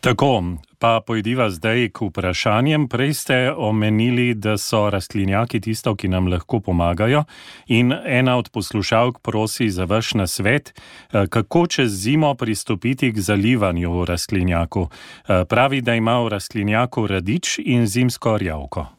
Tako, 0.00 0.42
pa 0.78 1.00
pojdiva 1.06 1.50
zdaj 1.50 1.88
k 1.90 2.06
vprašanjem. 2.06 2.88
Prej 2.88 3.14
ste 3.14 3.52
omenili, 3.56 4.34
da 4.34 4.54
so 4.58 4.90
rastlinjaki 4.90 5.60
tisto, 5.60 5.96
ki 5.96 6.08
nam 6.08 6.28
lahko 6.30 6.60
pomagajo. 6.60 7.24
In 7.66 7.92
ena 8.06 8.36
od 8.38 8.50
poslušalk 8.50 9.18
prosi 9.18 9.70
za 9.70 9.84
vaš 9.84 10.14
nasvet, 10.14 10.70
eh, 10.72 11.26
kako 11.26 11.66
čez 11.66 11.90
zimo 11.90 12.34
pristopiti 12.34 13.12
k 13.12 13.20
zalivanju 13.20 14.04
rastlinjaku. 14.04 14.88
Eh, 14.88 15.44
pravi, 15.44 15.80
da 15.80 15.94
ima 15.94 16.22
v 16.22 16.28
rastlinjaku 16.28 17.06
radič 17.06 17.58
in 17.58 17.86
zimsko 17.86 18.38
rjavko. 18.38 18.97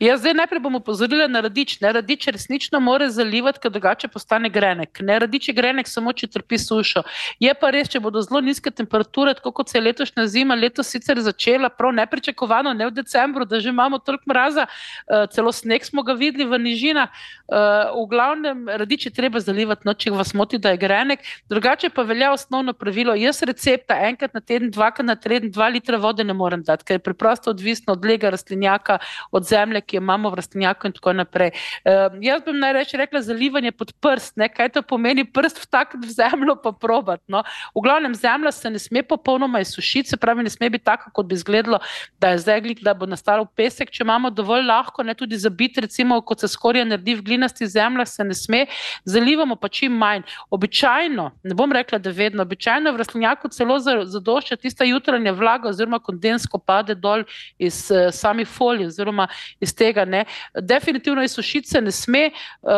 Jaz 0.00 0.20
zdaj 0.20 0.34
najprej 0.34 0.60
bom 0.60 0.74
opozorila 0.76 1.26
na 1.28 1.40
radič. 1.40 1.78
Ne, 1.80 1.92
radič 1.92 2.26
resnično 2.28 2.80
mora 2.80 3.08
zalivati, 3.10 3.60
ker 3.62 3.72
drugače 3.72 4.08
postane 4.12 4.50
grenek. 4.52 5.00
Ne, 5.00 5.18
radič 5.18 5.48
je 5.48 5.54
grenek 5.56 5.88
samo, 5.88 6.12
če 6.12 6.28
trpi 6.34 6.58
sušo. 6.60 7.02
Je 7.40 7.54
pa 7.54 7.70
res, 7.72 7.88
če 7.88 8.00
bodo 8.04 8.20
zelo 8.24 8.42
nizke 8.44 8.70
temperature, 8.70 9.34
tako 9.38 9.52
kot 9.56 9.72
se 9.72 9.78
je 9.78 9.84
letošnja 9.86 10.26
zima 10.26 10.54
letos 10.54 10.90
sicer 10.92 11.20
začela, 11.24 11.70
prav 11.72 11.94
nepričakovano, 11.96 12.74
ne 12.76 12.90
v 12.90 12.96
decembru, 12.98 13.46
da 13.48 13.60
že 13.60 13.72
imamo 13.72 13.98
toliko 13.98 14.28
mraza, 14.28 14.66
uh, 14.66 15.24
celo 15.32 15.52
sneg 15.52 15.84
smo 15.84 16.02
ga 16.02 16.12
videli 16.12 16.44
v 16.44 16.60
nižinah. 16.66 17.08
Uh, 17.46 17.94
v 17.96 18.06
glavnem, 18.10 18.66
radič 18.68 19.06
je 19.06 19.14
treba 19.14 19.40
zalivati, 19.40 19.86
no, 19.88 19.94
če 19.94 20.12
vas 20.12 20.34
moti, 20.34 20.58
da 20.58 20.74
je 20.74 20.82
grenek. 20.82 21.24
Drugače 21.48 21.90
pa 21.94 22.02
velja 22.02 22.32
osnovno 22.34 22.72
pravilo. 22.76 23.14
Jaz 23.14 23.42
recepta 23.46 23.96
enkrat 24.08 24.34
na 24.34 24.40
teden, 24.40 24.70
dvakrat 24.70 25.06
na 25.06 25.16
teden, 25.16 25.50
dva 25.50 25.68
litra 25.72 25.96
vode 25.96 26.24
ne 26.24 26.34
morem 26.36 26.62
dati, 26.66 26.84
ker 26.84 26.98
je 26.98 27.04
preprosto 27.06 27.50
odvisno 27.54 27.94
od 27.96 28.04
lega 28.04 28.30
rastlinjaka, 28.34 28.98
od 29.36 29.44
zemlje, 29.44 29.80
ki 29.84 29.98
jo 29.98 30.02
imamo 30.02 30.30
v 30.32 30.40
rastlinjaku 30.40 30.88
in 30.88 30.94
tako 30.96 31.12
naprej. 31.12 31.52
Uh, 31.84 32.16
jaz 32.24 32.42
bi 32.46 32.54
najreč 32.56 32.94
rekla 32.98 33.20
zalivanje 33.22 33.72
pod 33.72 33.92
prst, 34.00 34.36
ne? 34.40 34.48
kaj 34.48 34.72
to 34.76 34.82
pomeni 34.82 35.24
prst 35.24 35.60
vtakniti 35.64 36.08
v 36.08 36.16
zemljo 36.16 36.56
pa 36.62 36.72
probat. 36.72 37.20
No? 37.28 37.42
V 37.74 37.84
glavnem 37.84 38.14
zemlja 38.14 38.52
se 38.52 38.70
ne 38.70 38.80
sme 38.82 39.02
popolnoma 39.02 39.60
izsušiti, 39.60 40.08
se 40.10 40.16
pravi, 40.16 40.46
ne 40.46 40.50
sme 40.50 40.70
biti 40.70 40.84
tako, 40.84 41.10
kot 41.12 41.26
bi 41.26 41.34
izgledalo, 41.34 41.80
da 42.20 42.32
je 42.32 42.42
zdaj 42.44 42.60
glik, 42.64 42.82
da 42.84 42.94
bo 42.94 43.06
nastalo 43.06 43.46
pesek, 43.56 43.90
če 43.90 44.04
imamo 44.04 44.30
dovolj 44.30 44.66
lahko, 44.66 45.02
ne 45.02 45.14
tudi 45.14 45.38
za 45.38 45.50
biti, 45.50 45.80
recimo, 45.84 46.20
kot 46.20 46.40
se 46.40 46.48
skoraj 46.48 46.84
naredi 46.84 47.16
v 47.18 47.26
glinasti 47.26 47.66
zemlji, 47.66 48.06
se 48.06 48.24
ne 48.24 48.34
sme, 48.34 48.64
zalivamo 49.04 49.56
pa 49.56 49.68
čim 49.68 49.92
manj. 49.92 50.24
Običajno, 50.50 51.30
ne 51.42 51.54
bom 51.54 51.72
rekla, 51.72 51.98
da 51.98 52.10
vedno, 52.10 52.42
običajno 52.42 52.92
v 52.92 53.02
rastlinjaku 53.02 53.48
celo 53.52 53.78
zadošča 53.80 54.56
tista 54.56 54.84
jutranja 54.84 55.32
vlaga 55.32 55.68
oziroma 55.68 55.98
kondensko 55.98 56.58
pade 56.58 56.94
dol 56.94 57.24
iz 57.58 57.86
uh, 57.90 58.08
samih 58.14 58.48
folij 58.48 58.86
oziroma 58.86 59.25
iz 59.60 59.74
tega. 59.74 60.04
Ne. 60.04 60.24
Definitivno 60.60 61.22
izsušiti 61.22 61.68
se 61.68 61.80
ne 61.80 61.90
sme. 61.90 62.30
Uh, 62.62 62.70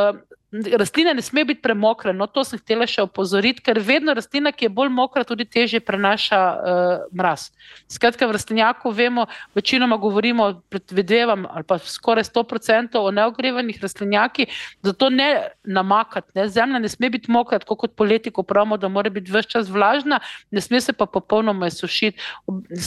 Rastlina 0.52 1.12
ne 1.12 1.20
sme 1.20 1.44
biti 1.44 1.60
premokra, 1.60 2.14
no 2.16 2.24
to 2.26 2.40
sem 2.40 2.56
htela 2.56 2.86
še 2.88 3.02
opozoriti, 3.04 3.60
ker 3.60 3.76
vedno 3.84 4.14
rastlina, 4.16 4.48
ki 4.48 4.64
je 4.64 4.70
bolj 4.72 4.88
mokra, 4.96 5.20
tudi 5.28 5.44
teže 5.44 5.76
prenaša 5.84 6.38
uh, 6.40 7.02
mraz. 7.12 7.50
Skratka, 7.84 8.24
v 8.24 8.32
rastlinjaku 8.32 8.88
vemo, 8.96 9.26
večinoma 9.52 9.98
govorimo, 10.00 10.46
predvidevam, 10.72 11.44
ali 11.52 11.68
pa 11.68 11.76
skoraj 11.76 12.24
100% 12.30 12.96
o 12.96 13.10
neogrevanih 13.12 13.76
rastlinjakih, 13.82 14.54
zato 14.88 15.10
ne 15.12 15.28
namakati. 15.68 16.32
Ne. 16.40 16.48
Zemlja 16.48 16.80
ne 16.80 16.88
sme 16.88 17.12
biti 17.12 17.28
mokra, 17.28 17.60
tako 17.60 17.76
kot 17.84 17.92
poleti, 17.92 18.32
ko 18.32 18.40
pravimo, 18.40 18.80
da 18.80 18.88
mora 18.88 19.12
biti 19.12 19.28
vse 19.28 19.52
čas 19.52 19.68
vlažna, 19.68 20.22
ne 20.48 20.64
sme 20.64 20.80
se 20.80 20.96
pa 20.96 21.04
popolnoma 21.04 21.68
izsušiti. 21.68 22.16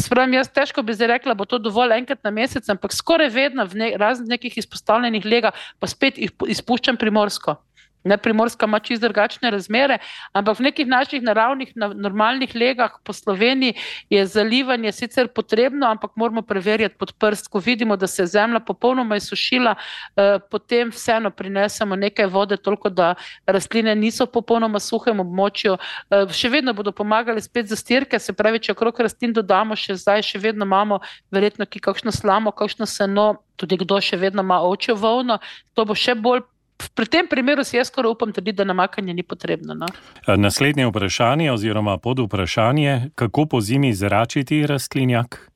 Spravim, 0.02 0.34
jaz 0.40 0.50
težko 0.50 0.82
bi 0.82 0.98
zdaj 0.98 1.14
rekla, 1.14 1.38
bo 1.38 1.46
to 1.46 1.62
dovolj 1.62 1.94
enkrat 2.00 2.26
na 2.26 2.34
mesec, 2.34 2.66
ampak 2.74 2.98
skoraj 2.98 3.30
vedno 3.30 3.70
v 3.70 3.84
ne, 3.86 3.94
raznih 4.02 4.34
nekih 4.34 4.58
izpostavljenih 4.58 5.30
lega 5.30 5.54
pa 5.78 5.86
spet 5.86 6.18
izpuščam 6.18 6.98
primorsko. 6.98 7.51
Ne, 8.04 8.18
primorska 8.18 8.66
ima 8.66 8.80
čisto 8.80 9.08
drugačne 9.08 9.52
razmere, 9.52 9.98
ampak 10.34 10.60
v 10.60 10.64
nekih 10.64 10.88
naših 10.88 11.22
naravnih, 11.24 11.72
na, 11.76 11.88
normalnih 11.94 12.56
legah 12.56 12.92
po 13.04 13.14
Sloveniji 13.14 13.74
je 14.10 14.26
zalivanje 14.26 14.92
sicer 14.92 15.28
potrebno, 15.28 15.88
ampak 15.88 16.12
moramo 16.16 16.42
preverjati 16.42 16.96
pod 16.98 17.14
prst. 17.14 17.48
Ko 17.48 17.60
vidimo, 17.60 17.98
da 17.98 18.08
se 18.08 18.24
je 18.24 18.28
zemlja 18.28 18.60
popolnoma 18.60 19.16
izsušila, 19.16 19.76
eh, 20.16 20.40
potem 20.52 20.90
vseeno 20.90 21.30
prinesemo 21.30 21.96
nekaj 21.96 22.26
vode, 22.26 22.58
toliko 22.58 22.90
da 22.90 23.16
rastline 23.46 23.96
niso 23.96 24.26
popolnoma 24.26 24.80
suhem 24.80 25.20
območju. 25.20 25.78
Eh, 26.10 26.26
še 26.34 26.50
vedno 26.50 26.74
bodo 26.74 26.92
pomagali 26.92 27.42
spet 27.42 27.68
za 27.68 27.76
stirke, 27.76 28.20
se 28.20 28.34
pravi, 28.34 28.60
če 28.60 28.72
okrog 28.72 29.00
rastlin 29.00 29.34
dodamo 29.34 29.76
še 29.76 29.96
zdaj, 29.96 30.22
še 30.22 30.40
vedno 30.40 30.66
imamo 30.66 31.00
verjetno 31.32 31.66
ki 31.66 31.80
kakšno 31.80 32.12
slamo, 32.12 32.52
kakšno 32.52 32.86
seno, 32.86 33.42
tudi 33.56 33.78
kdo 33.78 34.02
še 34.02 34.18
vedno 34.18 34.42
ima 34.42 34.62
očjo 34.66 34.96
volno, 34.96 35.40
to 35.74 35.86
bo 35.86 35.96
še 35.96 36.16
bolj 36.16 36.44
pri 36.90 37.06
tem 37.06 37.28
primeru 37.28 37.64
si 37.64 37.78
jaz 37.78 37.88
skoraj 37.88 38.12
upam 38.12 38.32
trditi, 38.32 38.58
da 38.58 38.64
namakanje 38.64 39.14
ni 39.14 39.24
potrebno. 39.24 39.74
No? 39.74 39.88
Naslednje 40.28 40.88
vprašanje 40.88 41.52
oziroma 41.52 41.98
pod 41.98 42.20
vprašanje, 42.20 43.10
kako 43.16 43.46
po 43.46 43.62
zimi 43.62 43.94
zračiti 43.94 44.68
rastlinjak? 44.68 45.51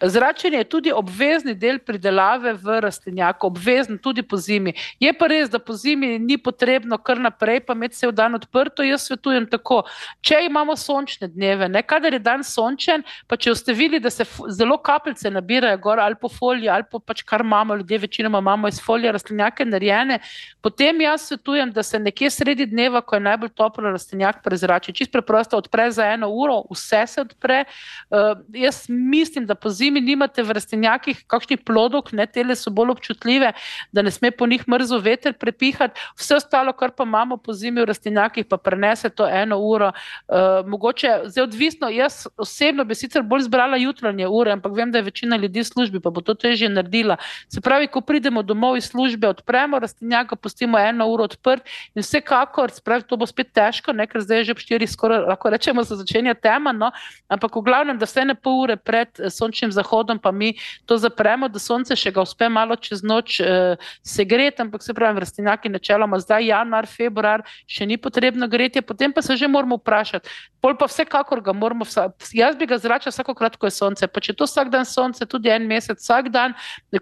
Zračenje 0.00 0.58
je 0.58 0.64
tudi 0.64 0.92
obvezni 0.92 1.54
del 1.54 1.78
pridelave 1.78 2.52
v 2.52 2.80
rastlinjaku, 2.80 3.46
obvezen 3.46 3.98
tudi 3.98 4.22
po 4.22 4.36
zimi. 4.36 4.74
Je 5.00 5.12
pa 5.12 5.26
res, 5.26 5.50
da 5.50 5.58
po 5.58 5.72
zimi 5.72 6.18
ni 6.18 6.38
potrebno 6.38 6.98
kar 6.98 7.20
naprej, 7.20 7.60
pa 7.66 7.72
imeti 7.72 7.96
cel 7.96 8.12
dan 8.12 8.34
odprto. 8.34 8.82
Jaz 8.82 9.06
svetujem 9.08 9.46
tako, 9.50 9.82
če 10.20 10.44
imamo 10.48 10.76
sončne 10.76 11.28
dneve, 11.28 11.68
ne 11.68 11.82
kadar 11.82 12.12
je 12.12 12.22
dan 12.22 12.44
sončen, 12.44 13.04
pa 13.26 13.36
če 13.36 13.54
ste 13.54 13.72
videli, 13.72 14.02
da 14.02 14.10
se 14.10 14.26
zelo 14.50 14.78
kapljice 14.78 15.30
nabirajo 15.30 15.78
gor 15.78 16.00
ali 16.00 16.18
po 16.20 16.28
foliji, 16.28 16.68
ali 16.68 16.86
pa 16.90 16.98
pač 16.98 17.22
kar 17.22 17.44
imamo, 17.44 17.76
ljudje 17.80 17.98
večinoma 17.98 18.38
imamo 18.38 18.68
iz 18.68 18.80
folije 18.82 19.12
rastlinjake 19.12 19.64
narejene, 19.64 20.18
potem 20.62 21.00
jaz 21.00 21.28
svetujem, 21.28 21.72
da 21.72 21.82
se 21.82 21.98
nekje 21.98 22.30
sredi 22.30 22.66
dneva, 22.66 23.00
ko 23.00 23.16
je 23.16 23.20
najbolj 23.20 23.52
toplo, 23.54 23.90
rastlinjak 23.90 24.42
prezrači. 24.44 24.92
Čist 24.92 25.12
preprosto 25.12 25.56
odpre 25.56 25.90
za 25.90 26.06
eno 26.12 26.28
uro, 26.28 26.62
vse 26.70 27.04
se 27.06 27.20
odpre. 27.20 27.64
Uh, 28.10 28.38
jaz 28.52 28.84
mislim, 28.88 29.46
da 29.46 29.53
po 29.54 29.70
zimi 29.70 30.00
nimate 30.00 30.42
v 30.42 30.56
rastlinjakih 30.56 31.24
kakšnih 31.26 31.64
plodov, 31.64 32.12
ne 32.12 32.26
tele 32.26 32.56
so 32.56 32.70
bolj 32.70 32.94
občutljive, 32.96 33.52
da 33.92 34.02
ne 34.02 34.10
sme 34.10 34.30
po 34.30 34.46
njih 34.46 34.66
mrzo 34.68 34.98
veter 34.98 35.32
prepihati. 35.32 36.00
Vse 36.18 36.36
ostalo, 36.36 36.72
kar 36.72 36.92
pa 36.96 37.04
imamo 37.04 37.36
po 37.36 37.52
zimi 37.52 37.80
v 37.80 37.88
rastlinjakih, 37.90 38.46
pa 38.50 38.56
prenese 38.56 39.10
to 39.10 39.28
eno 39.28 39.58
uro. 39.58 39.92
Uh, 40.28 40.66
mogoče 40.66 41.30
zdaj 41.30 41.44
odvisno, 41.44 41.88
jaz 41.88 42.26
osebno 42.36 42.84
bi 42.84 42.94
sicer 42.94 43.22
bolj 43.22 43.46
zbrala 43.48 43.76
jutranje 43.76 44.28
ure, 44.28 44.52
ampak 44.52 44.72
vem, 44.76 44.92
da 44.92 44.98
je 44.98 45.08
večina 45.10 45.36
ljudi 45.36 45.60
v 45.60 45.68
službi, 45.68 46.00
pa 46.00 46.10
bo 46.10 46.20
to 46.20 46.34
težje 46.34 46.68
naredila. 46.68 47.16
Se 47.48 47.60
pravi, 47.60 47.86
ko 47.86 48.00
pridemo 48.00 48.42
domov 48.42 48.76
iz 48.76 48.88
službe, 48.90 49.28
odpremo 49.28 49.78
rastlinjak, 49.78 50.34
pustimo 50.40 50.78
eno 50.78 51.06
uro 51.08 51.24
odprt 51.24 51.66
in 51.94 52.02
vsekakor, 52.02 52.70
spravi, 52.70 53.06
to 53.08 53.16
bo 53.16 53.26
spet 53.26 53.52
težko, 53.54 53.92
ne, 53.92 54.06
ker 54.06 54.22
zdaj 54.24 54.42
je 54.42 54.44
že 54.44 54.56
ob 54.56 54.62
štirih, 54.62 54.90
skoraj 54.90 55.24
lahko 55.28 55.50
rečemo, 55.54 55.84
se 55.84 55.96
začenja 55.96 56.34
tema, 56.34 56.72
no, 56.72 56.90
ampak 57.28 57.56
v 57.56 57.64
glavnem, 57.66 57.98
da 57.98 58.08
vse 58.08 58.24
ne 58.24 58.34
pol 58.34 58.64
ure 58.64 58.76
pred 58.76 59.08
eh, 59.18 59.30
sončnim 59.44 59.72
zahodom, 59.72 60.18
pa 60.18 60.32
mi 60.32 60.54
to 60.86 60.96
zapremo, 60.98 61.48
da 61.52 61.60
sonce 61.60 61.96
še 61.96 62.12
ga 62.14 62.24
uspe 62.24 62.48
malo 62.48 62.76
čez 62.76 63.04
noč 63.04 63.40
uh, 63.40 63.76
se 64.02 64.24
greti, 64.24 64.62
ampak 64.64 64.82
se 64.82 64.94
pravi, 64.96 65.20
vrstnjaki 65.20 65.68
načeloma 65.68 66.18
zdaj 66.22 66.48
januar, 66.48 66.88
februar 66.88 67.44
še 67.68 67.86
ni 67.86 67.98
potrebno 68.00 68.48
greti, 68.48 68.82
potem 68.82 69.12
pa 69.12 69.22
se 69.22 69.36
že 69.36 69.48
moramo 69.48 69.78
vprašati. 69.80 70.28
Pol 70.64 70.76
pa 70.80 70.88
vsekakor 70.88 71.42
ga 71.44 71.52
moramo, 71.52 71.84
jaz 72.32 72.56
bi 72.56 72.66
ga 72.66 72.78
zračal 72.80 73.12
vsakokrat, 73.12 73.58
ko 73.60 73.68
je 73.68 73.76
sonce, 73.76 74.08
pa 74.08 74.22
če 74.24 74.32
to 74.32 74.48
vsak 74.48 74.70
dan 74.72 74.88
sonce, 74.88 75.26
tudi 75.28 75.52
en 75.52 75.66
mesec, 75.68 76.00
vsak 76.00 76.30
dan, 76.32 76.54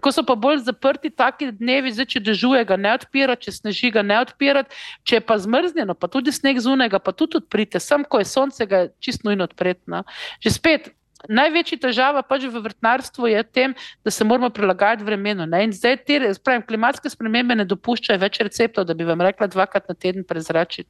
ko 0.03 0.11
so 0.11 0.25
pa 0.27 0.35
bolj 0.35 0.65
zaprti 0.67 1.13
taki 1.13 1.53
dnevi, 1.55 1.93
zdaj 1.95 2.09
če 2.15 2.23
dežuje 2.27 2.63
ga 2.67 2.77
ne 2.79 2.91
odpirati, 2.97 3.47
če 3.47 3.55
sneži 3.61 3.93
ga 3.95 4.03
ne 4.03 4.19
odpirati, 4.23 4.75
če 5.07 5.21
je 5.21 5.23
pa 5.23 5.39
zmrznjeno, 5.39 5.95
pa 5.95 6.11
tudi 6.11 6.33
sneg 6.35 6.59
zunega, 6.59 6.99
pa 6.99 7.15
tudi 7.15 7.39
odprite, 7.39 7.79
sam 7.79 8.03
ko 8.03 8.19
je 8.19 8.27
sonce, 8.27 8.67
ga 8.67 8.83
je 8.83 8.91
čist 8.99 9.23
nujno 9.23 9.47
odpreti. 9.47 9.87
No. 9.87 10.03
Že 10.43 10.55
spet, 10.59 10.91
Največja 11.29 11.79
težava 11.79 12.21
pač 12.27 12.43
v 12.49 12.59
vrtnarstvu 12.59 13.29
je 13.31 13.43
v 13.43 13.47
tem, 13.47 13.75
da 14.03 14.11
se 14.11 14.25
moramo 14.27 14.49
prilagajati 14.49 15.05
vremenu. 15.07 15.45
Ne? 15.47 15.63
In 15.63 15.71
zdaj 15.71 16.01
te 16.03 16.19
spravim, 16.35 16.65
klimatske 16.67 17.09
spremembe 17.09 17.55
ne 17.55 17.65
dopuščajo 17.65 18.19
več 18.19 18.41
receptov, 18.43 18.87
da 18.89 18.93
bi 18.97 19.07
vam 19.07 19.21
rekla 19.23 19.47
dvakrat 19.47 19.87
na 19.87 19.95
teden 19.95 20.27
prezračiti. 20.27 20.89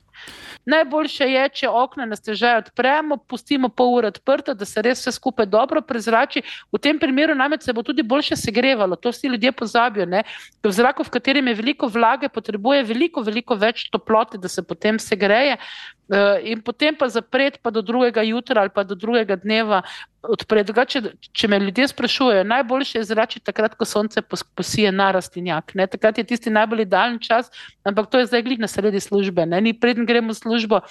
Najboljše 0.65 1.27
je, 1.29 1.43
če 1.61 1.69
okna 1.69 2.07
na 2.09 2.17
stežaj 2.17 2.63
odpremo, 2.63 3.19
pustimo 3.29 3.69
pol 3.69 3.99
ure 3.99 4.09
odprta, 4.13 4.55
da 4.57 4.65
se 4.65 4.81
res 4.81 5.03
vse 5.03 5.13
skupaj 5.19 5.49
dobro 5.51 5.83
prezrači. 5.85 6.41
V 6.73 6.81
tem 6.81 6.99
primeru 6.99 7.35
namreč 7.37 7.67
se 7.67 7.73
bo 7.73 7.83
tudi 7.85 8.03
boljše 8.03 8.37
segrevalo. 8.39 8.95
To 8.95 9.13
vsi 9.13 9.29
ljudje 9.35 9.51
pozabijo. 9.51 10.07
Ne? 10.09 10.23
V 10.63 10.71
zraku, 10.73 11.05
v 11.05 11.13
katerem 11.13 11.51
je 11.51 11.59
veliko 11.61 11.87
vlage, 11.87 12.29
potrebuje 12.29 12.83
veliko, 12.89 13.21
veliko 13.21 13.59
več 13.59 13.89
toplote, 13.93 14.41
da 14.41 14.49
se 14.49 14.65
potem 14.65 14.97
segreje. 14.99 15.59
Uh, 16.03 16.35
in 16.43 16.59
potem 16.59 16.95
pa 16.95 17.07
zapreti, 17.07 17.61
pa 17.63 17.71
do 17.71 17.81
drugega 17.81 18.25
jutra 18.27 18.61
ali 18.61 18.69
pa 18.69 18.83
do 18.83 18.91
drugega 18.91 19.37
dneva 19.39 19.79
odpreti. 20.23 20.73
Če, 20.73 21.01
če 21.35 21.47
me 21.51 21.59
ljudje 21.59 21.87
sprašujejo, 21.91 22.43
najboljše 22.47 22.99
je 23.01 23.07
zračiti 23.11 23.45
takrat, 23.45 23.75
ko 23.75 23.85
sonce 23.85 24.21
posije 24.55 24.91
na 24.91 25.11
rastlinjak. 25.15 25.75
Ne? 25.75 25.87
Takrat 25.87 26.17
je 26.17 26.27
tisti 26.33 26.53
najbolj 26.53 26.85
idealen 26.85 27.19
čas, 27.19 27.51
ampak 27.83 28.09
to 28.09 28.21
je 28.21 28.29
zdaj 28.31 28.45
glih 28.47 28.63
na 28.63 28.67
sredi 28.71 28.99
službe. 29.03 29.45
Ne? 29.45 29.61
Ni 29.61 29.73
predn 29.73 30.07
gremo 30.09 30.33
v 30.33 30.39
službo. 30.39 30.81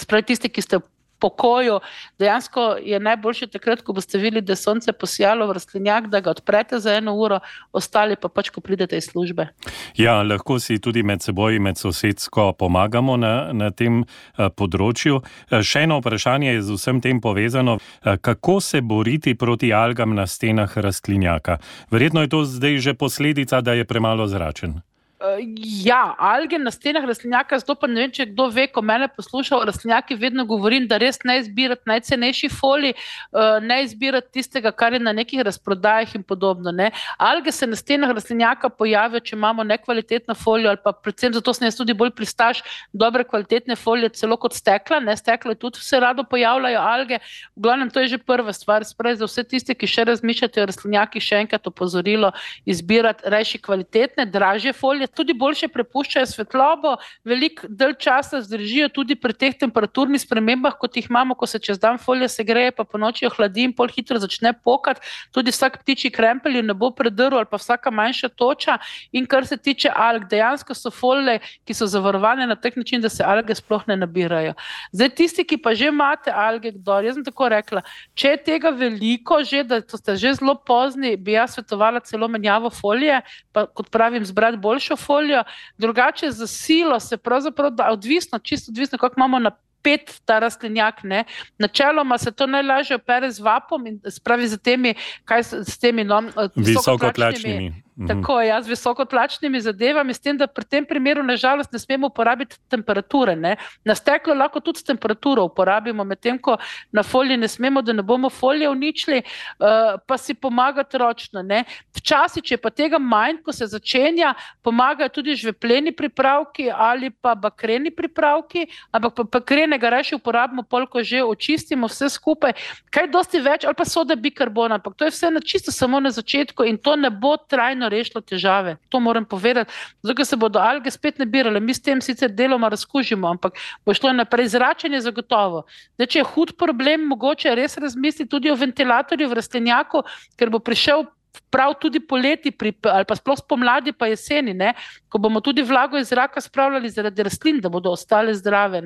Spravi 0.00 0.30
tisti, 0.32 0.48
ki 0.52 0.62
ste 0.64 0.80
pokoju. 1.18 1.80
Dejansko 2.18 2.76
je 2.82 3.00
najboljše 3.00 3.46
takrat, 3.46 3.82
ko 3.82 3.92
boste 3.92 4.18
videli, 4.18 4.40
da 4.40 4.52
je 4.52 4.56
sonce 4.56 4.92
posijalo 4.92 5.46
v 5.46 5.56
rastlinjak, 5.58 6.06
da 6.12 6.20
ga 6.20 6.30
odprete 6.30 6.78
za 6.78 6.94
eno 6.94 7.14
uro, 7.14 7.40
ostali 7.72 8.16
pa 8.16 8.28
pač, 8.28 8.50
ko 8.50 8.60
pridete 8.60 8.96
iz 8.96 9.10
službe. 9.10 9.48
Ja, 9.96 10.22
lahko 10.22 10.58
si 10.60 10.78
tudi 10.82 11.02
med 11.02 11.22
seboj, 11.22 11.58
med 11.58 11.78
sosedsko 11.78 12.52
pomagamo 12.58 13.16
na, 13.16 13.52
na 13.52 13.70
tem 13.70 14.02
uh, 14.02 14.48
področju. 14.48 15.20
Uh, 15.20 15.60
še 15.62 15.86
eno 15.86 16.00
vprašanje 16.00 16.52
je 16.52 16.64
z 16.68 16.80
vsem 16.80 17.00
tem 17.04 17.20
povezano. 17.20 17.78
Uh, 17.78 18.16
kako 18.20 18.60
se 18.60 18.80
boriti 18.80 19.34
proti 19.34 19.72
algam 19.72 20.14
na 20.14 20.26
stenah 20.26 20.76
rastlinjaka? 20.76 21.60
Verjetno 21.90 22.26
je 22.26 22.32
to 22.32 22.44
zdaj 22.44 22.78
že 22.86 22.94
posledica, 22.94 23.60
da 23.60 23.72
je 23.72 23.84
premalo 23.88 24.26
zračen. 24.28 24.80
Uh, 25.16 25.40
ja, 25.84 26.14
alge 26.18 26.58
na 26.58 26.68
stenah 26.70 27.04
rastlinjaka, 27.08 27.56
zato 27.56 27.72
pa 27.80 27.88
ne 27.88 28.02
vem, 28.02 28.10
če 28.12 28.26
kdo 28.34 28.50
ve, 28.52 28.66
ko 28.68 28.82
me 28.84 28.98
posluša 29.08 29.56
o 29.56 29.62
rastlinjaki, 29.64 30.12
vedno 30.20 30.44
govorim, 30.44 30.84
da 30.84 30.98
res 31.00 31.16
ne 31.24 31.38
izbirati 31.40 31.88
najcenejši 31.88 32.50
foli, 32.52 32.90
uh, 33.32 33.56
ne 33.64 33.78
izbirati 33.86 34.28
tistega, 34.36 34.74
kar 34.76 34.92
je 34.92 35.00
na 35.00 35.14
nekih 35.16 35.40
razprodajah 35.40 36.12
in 36.18 36.22
podobno. 36.22 36.68
Ne. 36.68 36.90
Alge 37.16 37.48
se 37.48 37.64
na 37.64 37.78
stenah 37.80 38.12
rastlinjaka 38.12 38.68
pojavijo, 38.68 39.22
če 39.24 39.38
imamo 39.38 39.64
nekvalitetno 39.64 40.36
folijo, 40.36 40.74
ali 40.74 40.82
pa 40.84 40.92
predvsem 40.92 41.32
zato 41.38 41.56
sem 41.56 41.64
jaz 41.70 41.80
tudi 41.80 41.96
bolj 41.96 42.12
pristaš 42.18 42.60
dobre 42.92 43.24
kvalitetne 43.24 43.78
folije, 43.80 44.12
celo 44.20 44.36
kot 44.36 44.52
stekla. 44.52 45.00
Ne. 45.00 45.16
Steklo 45.16 45.56
je 45.56 45.62
tudi 45.64 45.80
vse 45.80 46.02
rado 46.04 46.26
pojavljajo 46.28 46.84
alge. 46.92 47.22
V 47.56 47.64
glavnem, 47.64 47.88
to 47.88 48.04
je 48.04 48.12
že 48.18 48.20
prva 48.20 48.52
stvar. 48.52 48.84
Sprej 48.84 49.16
za 49.24 49.32
vse 49.32 49.48
tiste, 49.48 49.72
ki 49.72 49.88
še 49.88 50.04
razmišljate 50.12 50.60
o 50.60 50.68
rastlinjakih, 50.68 51.24
še 51.24 51.40
enkrat 51.46 51.72
opozorilo, 51.72 52.34
izbirati 52.68 53.32
rejši 53.32 53.64
kvalitetne, 53.64 54.28
dražje 54.28 54.76
folije 54.76 55.05
alge 55.06 55.14
tudi 55.14 55.34
boljše 55.34 55.68
prepuščajo 55.68 56.26
svetlobo, 56.26 56.96
veliko 57.24 57.66
del 57.68 57.94
časa 57.94 58.40
zdržijo 58.42 58.88
tudi 58.88 59.14
pri 59.14 59.32
teh 59.32 59.54
temperaturnih 59.58 60.20
spremembah, 60.20 60.76
kot 60.78 60.96
jih 60.96 61.06
imamo, 61.08 61.34
ko 61.34 61.46
se 61.46 61.58
čez 61.58 61.78
dan 61.78 61.98
folija 61.98 62.28
segreje, 62.28 62.72
pa 62.72 62.84
po 62.84 62.98
noči 62.98 63.26
ohladi 63.26 63.64
in 63.64 63.72
pol 63.72 63.88
hitro 63.88 64.18
začne 64.18 64.52
pokati. 64.52 65.00
Tudi 65.32 65.50
vsak 65.50 65.82
ptiči 65.82 66.10
krempelj 66.10 66.62
ne 66.62 66.74
bo 66.74 66.90
predrl 66.90 67.36
ali 67.36 67.46
pa 67.46 67.56
vsaka 67.58 67.90
manjša 67.90 68.28
toča. 68.28 68.78
In 69.12 69.26
kar 69.26 69.46
se 69.46 69.56
tiče 69.56 69.90
alg, 69.94 70.28
dejansko 70.28 70.74
so 70.74 70.90
folije, 70.90 71.40
ki 71.64 71.74
so 71.74 71.86
zavarovane 71.86 72.46
na 72.46 72.56
tak 72.56 72.76
način, 72.76 73.00
da 73.00 73.08
se 73.08 73.24
alge 73.24 73.54
sploh 73.54 73.86
ne 73.88 73.96
nabirajo. 73.96 74.54
Zdaj, 74.92 75.10
tisti, 75.16 75.44
ki 75.44 75.58
pa 75.62 75.74
že 75.74 75.90
imate 75.92 76.30
alge, 76.30 76.72
kdo, 76.72 77.00
jaz 77.04 77.16
sem 77.16 77.24
tako 77.24 77.48
rekla, 77.52 77.82
če 78.14 78.34
je 78.34 78.42
tega 78.44 78.70
veliko, 78.70 79.42
že, 79.44 79.62
da 79.64 79.80
ste 79.80 80.16
že 80.16 80.34
zelo 80.40 80.56
pozni, 80.56 81.16
bi 81.16 81.36
jaz 81.36 81.56
svetovala 81.56 82.00
celo 82.04 82.28
menjavo 82.28 82.70
folije, 82.70 83.20
pa 83.52 83.66
kot 83.66 83.90
pravim, 83.92 84.24
zbrati 84.24 84.58
boljšo 84.60 84.95
folijo. 84.96 85.44
Drugače, 85.78 86.30
za 86.30 86.46
silo 86.46 87.00
se 87.00 87.16
pravzaprav 87.16 87.70
da, 87.70 87.90
odvisno, 87.90 88.38
čisto 88.38 88.72
odvisno, 88.72 88.98
kako 88.98 89.14
imamo 89.16 89.38
na 89.38 89.50
pet 89.82 90.20
ta 90.24 90.38
rastlinjak. 90.38 91.02
Ne. 91.02 91.24
Načeloma 91.58 92.18
se 92.18 92.32
to 92.32 92.46
najlažje 92.46 92.96
opere 92.96 93.30
z 93.30 93.40
vapom 93.40 93.86
in 93.86 94.00
spravi 94.10 94.48
z 94.48 94.58
temi, 94.58 94.94
kaj 95.24 95.42
s 95.42 95.78
temi 95.78 96.04
no, 96.04 96.22
visokotlačnimi. 96.54 97.85
Mhm. 97.98 98.06
Tako 98.08 98.40
je, 98.40 98.62
z 98.62 98.68
visokotlačnimi 98.68 99.60
zadevami, 99.60 100.14
s 100.14 100.20
tem, 100.20 100.36
da 100.36 100.46
pri 100.46 100.64
tem 100.64 100.84
primeru, 100.84 101.22
nažalost, 101.22 101.72
ne 101.72 101.78
smemo 101.78 102.06
uporabiti 102.06 102.56
temperature. 102.68 103.36
Ne. 103.36 103.56
Na 103.84 103.94
steklo 103.94 104.34
lahko 104.34 104.60
tudi 104.60 104.84
temperaturo 104.84 105.44
uporabimo, 105.48 106.04
medtem 106.04 106.38
ko 106.38 106.58
na 106.92 107.02
foliji 107.02 107.36
ne 107.36 107.48
smemo, 107.48 107.82
da 107.82 107.92
ne 107.92 108.02
bomo 108.02 108.30
folije 108.30 108.68
uničili, 108.68 109.22
uh, 109.22 109.96
pa 110.06 110.18
si 110.18 110.34
pomagati 110.34 110.98
ročno. 110.98 111.42
Ne. 111.42 111.64
Včasih, 111.96 112.44
če 112.44 112.58
pa 112.60 112.70
tega 112.70 112.98
manj, 112.98 113.40
ko 113.44 113.52
se 113.52 113.66
začenja, 113.66 114.34
pomagajo 114.62 115.08
tudi 115.08 115.36
žvepleni 115.36 115.92
pripravki 115.96 116.68
ali 116.70 117.10
pa 117.10 117.34
bakreni 117.34 117.90
pripravki, 117.90 118.66
ampak 118.92 119.14
pa 119.16 119.24
bakrenega 119.38 119.88
reši 119.88 120.14
uporabimo, 120.20 120.62
polko 120.62 121.02
že 121.02 121.24
očistimo 121.24 121.88
vse 121.88 122.10
skupaj. 122.12 122.52
Kaj 122.90 123.08
dosti 123.08 123.40
več, 123.40 123.64
ali 123.64 123.74
pa 123.74 123.88
soda 123.88 124.16
bikarbona, 124.16 124.76
ampak 124.76 124.94
to 124.94 125.08
je 125.08 125.16
vse 125.16 125.30
na 125.30 125.40
čisto 125.40 125.72
samo 125.72 126.00
na 126.00 126.10
začetku 126.10 126.64
in 126.68 126.76
to 126.76 126.96
ne 126.96 127.10
bo 127.10 127.36
trajno 127.36 127.85
bistveno 127.86 127.88
rešilo 127.88 128.20
težave. 128.20 128.76
To 128.88 129.00
moram 129.00 129.24
povedati. 129.24 129.72
Zato 130.02 130.24
se 130.24 130.36
bodo 130.36 130.58
alge 130.58 130.90
spet 130.90 131.18
nabirale. 131.18 131.60
Mi 131.60 131.74
s 131.74 131.80
tem 131.80 132.00
sicer 132.00 132.30
deloma 132.30 132.68
razkužimo, 132.68 133.28
ampak 133.28 133.54
bo 133.84 133.94
šlo 133.94 134.12
naprej. 134.12 134.48
Zračenje 134.48 135.00
zagotovo. 135.00 135.66
Zdaj, 135.96 136.06
če 136.06 136.18
je 136.18 136.24
hud 136.24 136.56
problem, 136.58 137.06
mogoče 137.08 137.54
res 137.54 137.76
razmisliti 137.78 138.30
tudi 138.30 138.50
o 138.50 138.56
ventilatorju 138.56 139.28
v 139.28 139.34
rastlinjaku, 139.34 140.02
ker 140.36 140.50
bo 140.50 140.58
prišel 140.58 141.06
prav 141.50 141.74
tudi 141.80 142.00
poleti, 142.00 142.50
pri, 142.50 142.72
ali 142.92 143.04
pa 143.08 143.16
sploh 143.16 143.38
spomladi, 143.38 143.92
pa 143.92 144.08
jeseni, 144.10 144.54
ne, 144.54 144.72
ko 145.08 145.18
bomo 145.18 145.40
tudi 145.40 145.62
vlago 145.62 145.98
iz 145.98 146.10
zraka 146.12 146.40
spravljali 146.40 146.90
zaradi 146.90 147.22
rastlin, 147.26 147.60
da 147.60 147.68
bodo 147.72 147.90
ostale 147.96 148.34
zdrave. 148.34 148.82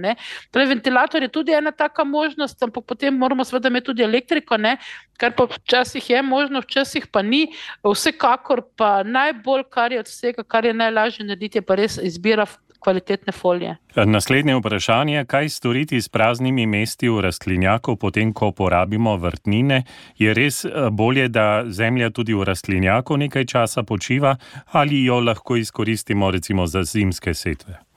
Torej, 0.50 0.70
ventilator 0.74 1.22
je 1.22 1.28
tudi 1.28 1.52
ena 1.52 1.72
taka 1.72 2.04
možnost, 2.04 2.62
ampak 2.62 2.84
potem 2.86 3.14
moramo 3.14 3.44
seveda 3.44 3.68
imeti 3.68 3.90
tudi 3.90 4.02
elektriko, 4.02 4.56
ne, 4.56 4.76
kar 5.18 5.34
pa 5.36 5.46
včasih 5.50 6.10
je 6.10 6.22
možno, 6.22 6.60
včasih 6.60 7.06
pa 7.12 7.22
ni. 7.22 7.46
Vsekakor 7.84 8.62
pa 8.76 9.02
najbolj, 9.02 9.64
kar 9.70 9.92
je 9.92 10.00
od 10.00 10.08
vsega, 10.08 10.42
kar 10.42 10.64
je 10.64 10.74
najlažje 10.74 11.26
narediti, 11.26 11.58
je 11.58 11.62
pa 11.62 11.76
res 11.80 11.98
izbira 12.02 12.46
kvalitetne 12.80 13.32
folije. 13.32 13.76
Naslednje 13.96 14.56
vprašanje: 14.56 15.24
kaj 15.24 15.48
storiti 15.48 16.00
s 16.02 16.08
praznimi 16.08 16.66
mesti 16.66 17.08
v 17.08 17.20
rastlinjaku, 17.20 17.96
potem 17.96 18.32
ko 18.32 18.52
porabimo 18.52 19.16
vrtnine? 19.16 19.82
Je 20.18 20.34
res 20.34 20.64
eh, 20.64 20.88
bolje, 20.90 21.28
da 21.28 21.64
zemlja 21.68 22.10
tudi 22.10 22.34
v 22.34 22.44
rastlinjaku 22.44 23.16
nekaj 23.16 23.44
časa 23.44 23.82
počiva, 23.82 24.36
ali 24.72 25.04
jo 25.04 25.20
lahko 25.20 25.56
izkoristimo 25.56 26.30
recimo 26.30 26.66
za 26.66 26.82
zimske 26.84 27.34
setve? 27.34 27.89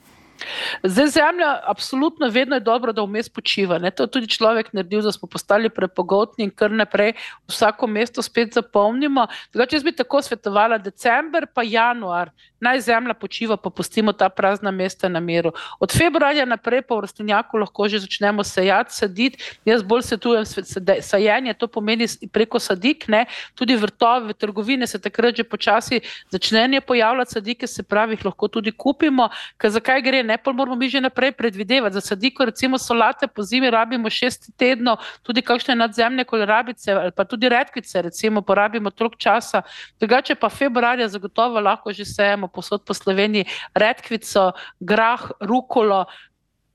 Zdaj, 0.83 1.07
zemlja, 1.07 1.59
absolutno, 1.63 2.29
vedno 2.29 2.55
je 2.55 2.59
dobro, 2.59 2.93
da 2.93 3.01
vmes 3.01 3.29
počiva. 3.29 3.77
Ne? 3.77 3.91
To 3.91 4.03
je 4.03 4.11
tudi 4.11 4.27
človek 4.27 4.73
naredil, 4.73 5.01
da 5.01 5.11
smo 5.11 5.27
postali 5.27 5.69
prepogotni 5.69 6.43
in 6.47 6.51
kar 6.51 6.71
naprej 6.71 7.13
vsako 7.47 7.87
mesto 7.87 8.21
spet 8.21 8.53
zapolnimo. 8.53 9.27
Drugače, 9.53 9.75
jaz 9.75 9.83
bi 9.83 9.95
tako 9.95 10.21
svetovala 10.21 10.77
decembr, 10.77 11.47
pa 11.53 11.63
januar, 11.63 12.31
naj 12.63 12.81
zemlja 12.81 13.13
počiva, 13.13 13.57
pa 13.57 13.69
pustimo 13.69 14.13
ta 14.13 14.29
prazna 14.29 14.71
mesta 14.71 15.09
na 15.09 15.19
miru. 15.19 15.51
Od 15.79 15.91
februarja 15.91 16.45
naprej 16.45 16.81
pa 16.87 16.95
v 16.95 17.05
rastlinjaku 17.07 17.57
lahko 17.57 17.87
že 17.87 17.99
začnemo 17.99 18.43
sejati, 18.43 18.95
saditi. 18.95 19.43
Jaz 19.65 19.83
bolj 19.83 20.07
svetujem 20.07 20.45
sajenje, 21.01 21.53
to 21.53 21.67
pomeni 21.67 22.07
preko 22.31 22.59
sadik, 22.59 23.07
ne? 23.07 23.25
tudi 23.55 23.75
vrtove, 23.75 24.33
trgovine 24.33 24.87
se 24.87 24.99
takrat 25.01 25.35
že 25.35 25.43
počasi 25.43 26.01
začnejo 26.31 26.81
pojavljati 26.81 27.31
sadike, 27.31 27.67
se 27.67 27.83
pravi, 27.83 28.13
jih 28.13 28.25
lahko 28.25 28.47
tudi 28.47 28.71
kupimo. 28.71 29.29
Ker 29.57 29.69
zakaj 29.69 30.01
gre? 30.01 30.23
Ne? 30.23 30.32
Pa 30.37 30.51
moramo 30.51 30.75
mi 30.75 30.89
že 30.89 31.01
naprej 31.01 31.31
predvidevati. 31.31 31.93
Za 31.93 32.01
sadiko, 32.01 32.45
recimo 32.45 32.77
solate 32.77 33.27
po 33.27 33.43
zimi, 33.43 33.69
rabimo 33.69 34.09
šest 34.09 34.49
tednov, 34.57 34.97
tudi 35.23 35.41
kakšne 35.41 35.75
nadzemne 35.75 36.25
kolerabice 36.25 36.91
ali 36.91 37.11
pa 37.11 37.25
tudi 37.25 37.49
redkvice, 37.49 38.01
recimo, 38.01 38.41
porabimo 38.41 38.89
toliko 38.89 39.15
časa. 39.15 39.61
Drugače 39.99 40.35
pa 40.35 40.49
februarja 40.49 41.07
zagotovo 41.07 41.59
lahko 41.59 41.93
že 41.93 42.05
sejemo 42.05 42.47
posod 42.47 42.85
po 42.85 42.93
Sloveniji 42.93 43.45
redkvico, 43.75 44.51
grah, 44.79 45.31
rukolo. 45.39 46.05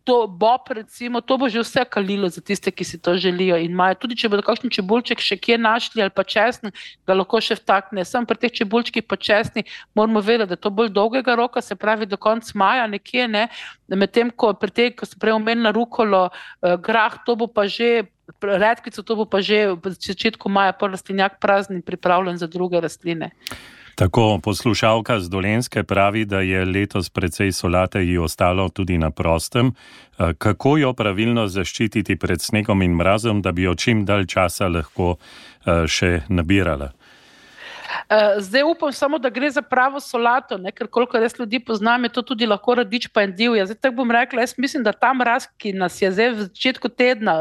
To, 0.08 0.24
bob, 0.24 0.72
recimo, 0.72 1.20
to 1.20 1.36
bo 1.36 1.52
že 1.52 1.60
vse 1.60 1.84
kalilo 1.84 2.32
za 2.32 2.40
tiste, 2.40 2.72
ki 2.72 2.80
si 2.80 2.96
to 2.96 3.12
želijo. 3.20 3.60
Tudi 4.00 4.16
če 4.16 4.30
bodo 4.32 4.40
kakšen 4.40 4.72
čebulček 4.72 5.20
še 5.20 5.36
kje 5.36 5.58
našli 5.60 6.00
ali 6.00 6.08
pa 6.08 6.24
česni, 6.24 6.72
ga 7.04 7.12
lahko 7.12 7.36
še 7.44 7.58
vtakne. 7.60 8.08
Sam 8.08 8.24
pri 8.24 8.40
teh 8.40 8.52
čebulčkih 8.56 9.04
pa 9.04 9.20
česni 9.20 9.68
moramo 9.92 10.24
vedeti, 10.24 10.48
da 10.48 10.56
je 10.56 10.64
to 10.64 10.72
bolj 10.72 10.88
dolgega 10.96 11.36
roka, 11.36 11.60
se 11.60 11.76
pravi 11.76 12.08
do 12.08 12.16
konca 12.16 12.56
maja, 12.56 12.88
nekje 12.88 13.28
ne. 13.28 13.44
Medtem 13.92 14.32
ko 14.32 14.54
pri 14.56 14.72
tem, 14.72 14.96
ko 14.96 15.04
se 15.04 15.20
prej 15.20 15.36
omenila 15.36 15.76
rukolo, 15.76 16.30
eh, 16.64 16.80
grah, 16.80 17.20
to 17.28 17.36
bo 17.36 17.46
pa 17.46 17.68
že. 17.68 18.08
Redkvico 18.44 19.00
to 19.04 19.12
bo 19.16 19.24
pa 19.24 19.40
že 19.40 19.72
v 19.72 19.92
začetku 19.92 20.52
maja, 20.52 20.72
pa 20.72 20.88
rastlinjak 20.88 21.40
prazen 21.40 21.80
in 21.80 21.84
pripravljen 21.84 22.36
za 22.36 22.48
druge 22.48 22.80
rastline. 22.80 23.32
Tako 23.98 24.38
poslušalka 24.42 25.20
z 25.20 25.28
Dolenske 25.28 25.82
pravi, 25.82 26.24
da 26.24 26.40
je 26.40 26.64
letos 26.64 27.10
precej 27.10 27.52
solate 27.52 28.04
ji 28.04 28.18
ostalo 28.18 28.68
tudi 28.68 28.98
na 28.98 29.10
prostem. 29.10 29.72
Eh, 30.18 30.34
kako 30.38 30.76
jo 30.76 30.92
pravilno 30.92 31.46
zaščititi 31.46 32.16
pred 32.16 32.40
snegom 32.40 32.82
in 32.82 32.94
mrazom, 32.94 33.42
da 33.42 33.52
bi 33.52 33.62
jo 33.62 33.74
čim 33.74 34.04
dalj 34.06 34.26
časa 34.30 34.68
lahko 34.68 35.16
eh, 35.16 35.82
še 35.86 36.20
nabirala? 36.28 36.92
Eh, 38.08 38.38
zdaj 38.38 38.68
upam 38.70 38.92
samo, 38.92 39.18
da 39.18 39.34
gre 39.34 39.50
za 39.50 39.66
pravo 39.66 40.00
solato, 40.00 40.62
ne? 40.62 40.70
ker 40.70 40.86
koliko 40.86 41.18
res 41.18 41.34
ljudi 41.38 41.58
poznam, 41.58 42.06
je 42.06 42.14
to 42.14 42.22
tudi 42.22 42.46
lahko 42.46 42.78
radič 42.78 43.10
pa 43.10 43.26
en 43.26 43.34
divja. 43.34 43.66
Zdaj 43.66 43.82
tako 43.82 44.04
bom 44.04 44.14
rekla, 44.14 44.46
jaz 44.46 44.54
mislim, 44.62 44.86
da 44.86 44.94
ta 44.94 45.10
mraz, 45.10 45.50
ki 45.58 45.74
nas 45.74 45.98
je 46.02 46.14
zdaj 46.14 46.34
v 46.36 46.50
začetku 46.52 46.94
tedna 46.94 47.40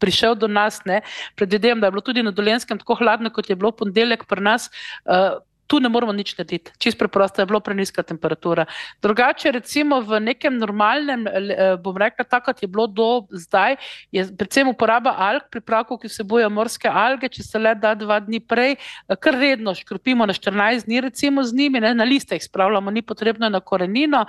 prišel 0.00 0.34
do 0.36 0.48
nas, 0.48 0.84
ne? 0.84 1.00
predvidevam, 1.36 1.80
da 1.80 1.88
je 1.88 1.96
bilo 1.96 2.04
tudi 2.04 2.22
na 2.22 2.36
dolenskem 2.36 2.78
tako 2.80 3.00
hladno, 3.00 3.32
kot 3.32 3.48
je 3.48 3.56
bilo 3.56 3.72
ponedeljek 3.72 4.28
pri 4.28 4.44
nas. 4.44 4.68
Uh, 5.04 5.40
tu 5.70 5.78
ne 5.78 5.88
moramo 5.88 6.10
nič 6.10 6.34
narediti, 6.34 6.72
čist 6.82 6.98
preprosto 6.98 7.42
je 7.42 7.46
bilo 7.46 7.60
preniska 7.62 8.02
temperatura. 8.02 8.64
Drugače, 9.02 9.52
recimo 9.54 10.00
v 10.02 10.18
nekem 10.18 10.58
normalnem, 10.58 11.26
eh, 11.26 11.76
bom 11.78 11.94
rekla, 11.94 12.26
tako 12.26 12.50
kot 12.50 12.62
je 12.62 12.68
bilo 12.68 12.86
do 12.90 13.08
zdaj, 13.30 13.76
je 14.10 14.26
predvsem 14.34 14.66
uporaba 14.66 15.14
alg, 15.14 15.46
pripravkov, 15.50 16.02
ki 16.02 16.10
vsebujejo 16.10 16.50
morske 16.50 16.90
alge, 16.90 17.30
če 17.30 17.46
se 17.46 17.58
le 17.58 17.74
da 17.78 17.94
dva 17.94 18.18
dni 18.18 18.42
prej, 18.42 18.74
eh, 18.74 19.14
kar 19.14 19.38
redno 19.38 19.74
škropimo 19.78 20.26
na 20.26 20.34
14 20.34 20.90
dni, 20.90 21.06
recimo 21.06 21.46
z 21.46 21.54
njimi, 21.54 21.80
ne, 21.80 21.94
na 21.94 22.04
liste 22.04 22.34
jih 22.34 22.42
spravljamo, 22.42 22.90
ni 22.90 23.02
potrebno 23.02 23.48
na 23.48 23.60
korenino. 23.60 24.26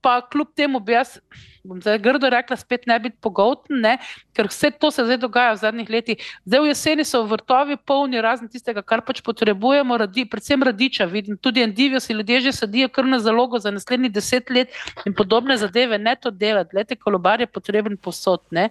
Pa 0.00 0.20
kljub 0.32 0.48
temu 0.56 0.80
bi 0.80 0.92
jaz, 0.92 1.18
bom 1.64 1.80
zdaj 1.80 1.98
grdo 1.98 2.30
rekla, 2.30 2.56
spet 2.56 2.86
ne 2.86 2.98
biti 3.00 3.16
pogotn, 3.20 3.80
ne? 3.84 3.96
ker 4.36 4.48
vse 4.48 4.70
to 4.70 4.90
se 4.90 5.04
zdaj 5.04 5.18
dogaja 5.20 5.52
v 5.52 5.60
zadnjih 5.60 5.90
letih. 5.90 6.24
Zdaj 6.48 6.62
v 6.64 6.70
jeseni 6.70 7.04
so 7.04 7.22
vrtovi 7.28 7.76
polni 7.76 8.22
razen 8.24 8.48
tistega, 8.48 8.82
kar 8.82 9.02
pač 9.04 9.20
potrebujemo, 9.26 9.98
radi, 10.00 10.24
predvsem 10.30 10.62
radiča. 10.62 11.04
Vidim 11.10 11.36
tudi 11.36 11.64
endivijo, 11.66 12.00
si 12.00 12.16
ljudje 12.16 12.40
že 12.40 12.52
sadijo 12.52 12.88
kar 12.88 13.04
na 13.04 13.18
zalogo 13.18 13.58
za 13.58 13.70
naslednji 13.70 14.08
deset 14.08 14.50
let 14.50 14.72
in 15.06 15.14
podobne 15.14 15.56
zadeve, 15.56 15.98
ne 15.98 16.16
to 16.16 16.30
delati. 16.30 16.76
Lete 16.76 16.96
kolobar 16.96 17.40
je 17.40 17.46
potreben 17.46 17.96
posod. 17.96 18.40
Ne? 18.50 18.70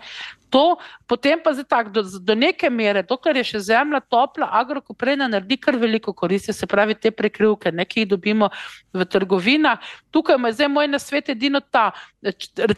To, 0.49 0.77
potem 1.05 1.37
pa 1.43 1.53
zdaj 1.53 1.65
tako, 1.69 1.89
do, 1.93 2.01
do 2.19 2.35
neke 2.35 2.69
mere, 2.73 3.03
dokler 3.05 3.37
je 3.37 3.45
še 3.51 3.59
zemlja 3.67 4.01
topla, 4.01 4.49
agrokoprena 4.57 5.27
naredi 5.29 5.59
kar 5.61 5.77
veliko 5.77 6.13
koristi, 6.13 6.53
se 6.53 6.65
pravi 6.67 6.95
te 6.97 7.11
prekrivke, 7.13 7.69
ki 7.69 8.03
jih 8.03 8.09
dobimo 8.15 8.49
v 8.93 9.05
trgovinah. 9.05 9.77
Tukaj 10.09 10.41
je 10.49 10.53
zdaj 10.57 10.71
moj 10.73 10.89
nasvet 10.89 11.29
edino 11.29 11.61
ta, 11.61 11.91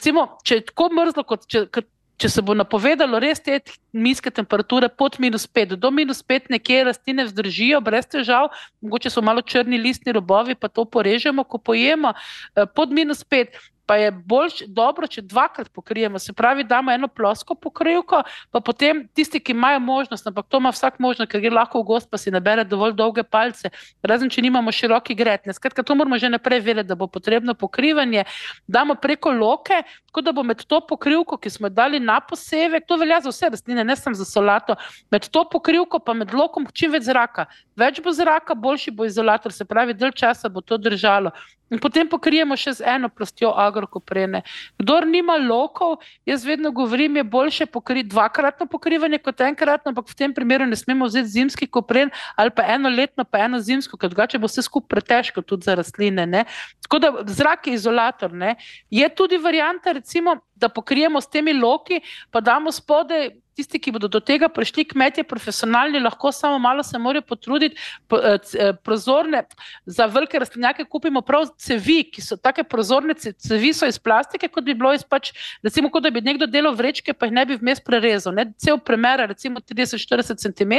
recimo, 0.02 0.28
če 0.44 0.56
je 0.56 0.68
tako 0.74 0.90
mrzlo, 0.98 1.28
kot 1.30 1.48
če. 1.48 1.68
kot 1.72 1.90
Če 2.22 2.30
se 2.30 2.42
bo 2.46 2.54
napovedalo 2.54 3.18
res 3.18 3.40
te 3.42 3.56
nizke 3.98 4.30
temperature 4.30 4.86
pod 4.94 5.16
minus 5.18 5.48
5, 5.50 5.72
do 5.74 5.90
minus 5.90 6.20
5 6.22 6.52
nekje 6.54 6.84
rastline 6.86 7.24
vzdržijo, 7.26 7.80
brez 7.82 8.06
težav, 8.06 8.52
mogoče 8.86 9.10
so 9.10 9.24
malo 9.26 9.42
črni 9.42 9.80
listni 9.82 10.14
robovi, 10.14 10.54
pa 10.54 10.70
to 10.70 10.86
porežemo, 10.86 11.42
ko 11.42 11.58
pojemo. 11.58 12.12
Eh, 12.14 12.70
pod 12.78 12.94
minus 12.94 13.26
5 13.26 13.58
pa 13.86 13.96
je 13.96 14.12
bolj 14.12 14.65
dobro, 14.67 15.08
če 15.08 15.22
dvakrat 15.22 15.70
pokrijemo. 15.74 16.20
Se 16.20 16.34
pravi, 16.34 16.63
damo 16.63 16.91
eno 16.91 17.08
plosko 17.08 17.56
pokrivko, 17.56 18.22
pa 18.52 18.60
potem 18.60 19.04
tisti, 19.13 19.39
ki 19.39 19.56
imajo 19.56 19.80
možnost, 19.80 20.28
ampak 20.28 20.48
to 20.50 20.62
ima 20.62 20.72
vsak 20.72 21.00
možnost, 21.00 21.32
ker 21.32 21.41
gre 21.44 21.54
lahko 21.54 21.82
v 21.82 21.88
gost, 21.94 22.10
pa 22.12 22.20
si 22.22 22.32
nabere 22.32 22.63
dovolj 22.67 22.96
dolge 22.98 23.24
palce, 23.24 23.72
razen 24.04 24.30
če 24.32 24.44
nimamo 24.46 24.72
široki 24.72 25.15
gretne. 25.17 25.54
Skratka, 25.54 25.84
to 25.84 25.96
moramo 25.96 26.20
že 26.22 26.30
naprej 26.30 26.63
vedeti, 26.65 26.88
da 26.88 26.96
bo 26.96 27.08
potrebno 27.08 27.54
pokrivanje. 27.54 28.26
Damo 28.67 28.96
preko 28.96 29.32
loke, 29.32 29.84
tako 30.10 30.22
da 30.22 30.32
bo 30.36 30.44
med 30.44 30.63
to 30.65 30.82
pokrivko, 30.88 31.38
ki 31.38 31.50
smo 31.50 31.67
jo 31.67 31.76
dali 31.76 32.00
na 32.00 32.20
posevek, 32.22 32.86
to 32.88 32.98
velja 33.02 33.22
za 33.22 33.34
vse 33.34 33.52
rastline, 33.56 33.84
ne 33.84 33.96
samo 33.96 34.15
za 34.15 34.26
solato, 34.26 34.76
med 35.12 35.28
to 35.30 35.46
pokrivko 35.50 36.00
pa 36.00 36.13
med 36.13 36.34
lokom 36.34 36.67
čim 36.74 36.91
več 36.91 37.08
zraka. 37.10 37.48
Več 37.76 38.02
bo 38.04 38.12
zraka, 38.13 38.56
boljši 38.56 38.91
bo 38.91 39.08
izolator, 39.08 39.54
se 39.54 39.65
pravi, 39.65 39.94
del 39.98 40.12
časa 40.12 40.50
bo 40.50 40.62
to 40.62 40.78
držalo. 40.78 41.32
In 41.72 41.80
potem 41.80 42.08
pokrijemo 42.12 42.58
še 42.60 42.74
z 42.82 42.86
eno 42.96 43.08
plastjo 43.10 43.54
agrokoprene. 43.56 44.44
Kdor 44.82 45.08
nima 45.08 45.38
lokov, 45.40 46.02
jaz 46.28 46.44
vedno 46.46 46.74
govorim, 46.76 47.16
je 47.16 47.24
boljše 47.24 47.66
pokriti 47.72 48.12
dvakratno 48.12 48.68
pokrivanje 48.68 49.22
kot 49.24 49.40
enkratno, 49.42 49.94
ampak 49.94 50.10
v 50.12 50.18
tem 50.20 50.34
primeru 50.36 50.68
ne 50.68 50.76
smemo 50.76 51.08
vzeti 51.08 51.32
zimski 51.32 51.68
kopren 51.72 52.12
ali 52.36 52.52
pa 52.52 52.66
eno 52.76 52.92
letno, 52.92 53.24
pa 53.24 53.46
eno 53.46 53.60
zimsko, 53.64 53.98
ker 53.98 54.12
drugače 54.12 54.42
bo 54.42 54.52
vse 54.52 54.66
skupaj 54.68 54.90
pretežko 54.92 55.42
tudi 55.48 55.70
za 55.70 55.78
rastline. 55.80 56.26
Ne? 56.28 56.44
Tako 56.84 57.00
da 57.00 57.12
zrak 57.32 57.68
je 57.68 57.78
izolator. 57.80 58.34
Ne? 58.36 58.56
Je 58.92 59.08
tudi 59.16 59.40
varijanta, 59.40 59.96
recimo, 59.96 60.42
da 60.56 60.70
pokrijemo 60.70 61.22
s 61.22 61.32
temi 61.32 61.54
loki, 61.54 62.02
pa 62.32 62.42
damo 62.44 62.72
spodaj 62.72 63.32
tisti, 63.56 63.80
ki 63.80 63.92
bodo 63.92 64.08
do 64.12 64.20
tega 64.20 64.50
prišli, 64.50 64.86
kmetje, 64.94 65.24
profesionalni, 65.28 66.00
lahko 66.00 66.32
samo 66.32 66.60
malo 66.60 66.84
se 66.84 67.00
morajo 67.00 67.22
potruditi. 67.22 67.76
Eh, 68.12 68.38
eh, 68.60 68.74
prozorne, 68.84 69.44
za 69.86 70.06
velike 70.06 70.40
rastlinjake 70.40 70.86
kupimo 70.86 71.22
prav 71.22 71.48
cevi, 71.58 72.04
ki 72.04 72.22
so 72.22 72.38
tako 72.38 72.64
prozorne, 72.64 73.14
cevi 73.16 73.74
so 73.74 73.88
iz 73.88 74.00
plastike, 74.00 74.48
kot 74.48 74.64
bi 74.64 74.74
bilo 74.74 74.94
iz 74.94 75.04
pač, 75.04 75.32
recimo, 75.64 75.90
kot 75.90 76.04
da 76.04 76.12
bi 76.12 76.22
nekdo 76.22 76.48
delal 76.48 76.76
vrečke, 76.76 77.14
pa 77.14 77.28
jih 77.28 77.36
ne 77.36 77.46
bi 77.46 77.58
vmes 77.60 77.82
prerezal. 77.84 78.36
Ne? 78.36 78.48
Cel 78.58 78.80
premera, 78.80 79.28
recimo 79.30 79.60
30-40 79.60 80.42
cm, 80.42 80.74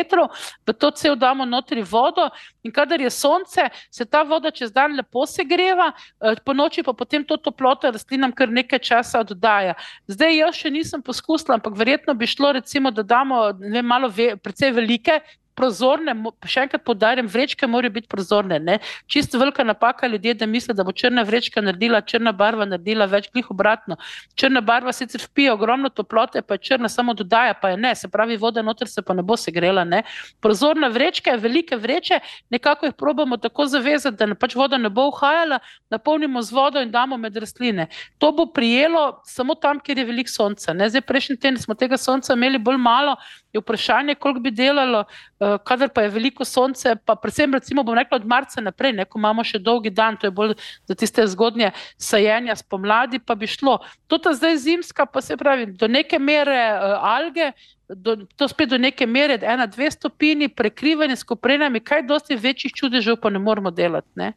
v 0.66 0.74
to 0.74 0.90
cel 0.90 1.16
damo 1.16 1.44
notri 1.44 1.82
vodo 1.82 2.28
in 2.62 2.72
kadar 2.72 3.00
je 3.00 3.10
sonce, 3.10 3.68
se 3.90 4.04
ta 4.04 4.22
voda 4.22 4.50
čez 4.50 4.72
dan 4.72 4.96
lepo 4.96 5.26
segreva, 5.26 5.92
eh, 6.20 6.36
po 6.44 6.52
noči 6.52 6.82
pa 6.82 6.92
potem 6.92 7.24
to 7.24 7.36
toploto 7.36 7.90
rastlinam 7.90 8.32
kar 8.32 8.48
nekaj 8.48 8.78
časa 8.78 9.20
oddaja. 9.20 9.74
Zdaj 10.08 10.36
jaz 10.36 10.54
še 10.56 10.70
nisem 10.70 11.02
poskusila, 11.02 11.58
ampak 11.58 11.76
verjetno 11.76 12.14
bi 12.14 12.26
šlo 12.26 12.52
recimo, 12.62 12.90
da 12.90 13.02
damo 13.02 13.52
ne, 13.58 13.82
malo, 13.82 14.08
ve, 14.08 14.36
precej 14.36 14.72
velike 14.72 15.20
prozorne, 15.54 16.14
še 16.48 16.64
enkrat 16.66 16.84
podarjam, 16.84 17.28
vrečke 17.30 17.66
morajo 17.68 17.92
biti 17.98 18.08
prozorne. 18.10 18.58
Ne? 18.62 18.78
Čisto 19.06 19.38
velika 19.38 19.64
napaka 19.64 20.06
ljudi, 20.06 20.34
da 20.34 20.46
mislijo, 20.46 20.76
da 20.76 20.84
bo 20.84 20.92
črna 20.92 21.22
vrečka 21.28 21.60
naredila, 21.60 22.00
črna 22.00 22.32
barva 22.32 22.66
naredila 22.68 23.06
več, 23.10 23.28
glih 23.32 23.50
obratno. 23.52 23.98
Črna 24.38 24.62
barva 24.64 24.92
sicer 24.96 25.20
vpije 25.24 25.52
ogromno 25.52 25.90
toplote, 25.92 26.42
pa 26.42 26.56
je 26.56 26.64
črna 26.70 26.88
samo 26.88 27.14
dodaja, 27.14 27.54
pa 27.54 27.72
je 27.74 27.80
ne, 27.80 27.94
se 27.94 28.08
pravi, 28.08 28.36
voda 28.40 28.62
noter 28.62 28.88
se 28.88 29.02
pa 29.02 29.14
ne 29.14 29.22
bo 29.22 29.36
segrela. 29.36 29.84
Ne? 29.84 30.02
Prozorna 30.40 30.88
vrečka 30.92 31.36
velike 31.40 31.76
vreče, 31.76 32.20
nekako 32.50 32.88
jih 32.88 32.96
probamo 32.98 33.36
tako 33.36 33.66
zavezati, 33.66 34.16
da 34.16 34.30
ne, 34.32 34.38
pač 34.38 34.56
voda 34.56 34.78
ne 34.78 34.90
bo 34.90 35.08
uhajala, 35.12 35.60
napolnimo 35.92 36.42
z 36.42 36.56
vodo 36.56 36.80
in 36.80 36.90
damo 36.90 37.16
med 37.20 37.36
rastline. 37.36 37.88
To 38.18 38.32
bo 38.32 38.46
prijelo 38.46 39.20
samo 39.28 39.54
tam, 39.54 39.80
kjer 39.80 39.98
je 39.98 40.08
veliko 40.08 40.30
sonca. 40.32 40.72
Ne? 40.72 40.88
Zdaj, 40.88 41.04
prejšnji 41.08 41.36
teden 41.36 41.60
smo 41.60 41.74
tega 41.78 41.98
sonca 42.00 42.34
imeli 42.34 42.58
bolj 42.58 42.80
malo, 42.80 43.16
je 43.52 43.60
vprašanje, 43.60 44.14
koliko 44.14 44.40
bi 44.40 44.50
delalo. 44.50 45.04
Eh, 45.40 45.56
kadar 45.64 45.88
pa 45.88 46.02
je 46.02 46.08
veliko 46.08 46.44
sonce, 46.44 46.96
pa 47.04 47.14
predvsem, 47.14 47.54
recimo, 47.54 47.82
bom 47.82 47.94
rekla 47.98 48.16
od 48.16 48.26
marca 48.26 48.60
naprej, 48.60 48.92
ne, 48.92 49.04
ko 49.04 49.18
imamo 49.18 49.44
še 49.44 49.58
dolgi 49.58 49.90
dan, 49.90 50.16
to 50.16 50.26
je 50.26 50.30
bolj 50.30 50.54
za 50.88 50.94
tiste 50.94 51.26
zgodnje 51.26 51.70
sajenja 51.98 52.56
spomladi, 52.56 53.18
pa 53.18 53.34
bi 53.34 53.46
šlo. 53.46 53.78
To 54.06 54.18
ta 54.18 54.32
zdaj 54.32 54.56
zimska, 54.56 55.06
pa 55.06 55.20
se 55.20 55.36
pravi, 55.36 55.66
do 55.66 55.88
neke 55.88 56.18
mere 56.18 56.58
uh, 56.72 57.04
alge, 57.12 57.52
do, 57.88 58.16
to 58.36 58.48
spet 58.48 58.68
do 58.68 58.78
neke 58.78 59.06
mere, 59.06 59.38
ena, 59.42 59.66
dve 59.66 59.90
stopini, 59.90 60.48
prekrivanje 60.48 61.16
s 61.16 61.24
koprenami, 61.24 61.80
kaj 61.80 62.06
dosti 62.08 62.36
večjih 62.36 62.72
čudežev 62.72 63.18
pa 63.20 63.30
ne 63.30 63.38
moramo 63.38 63.70
delati. 63.70 64.08
Ne. 64.14 64.32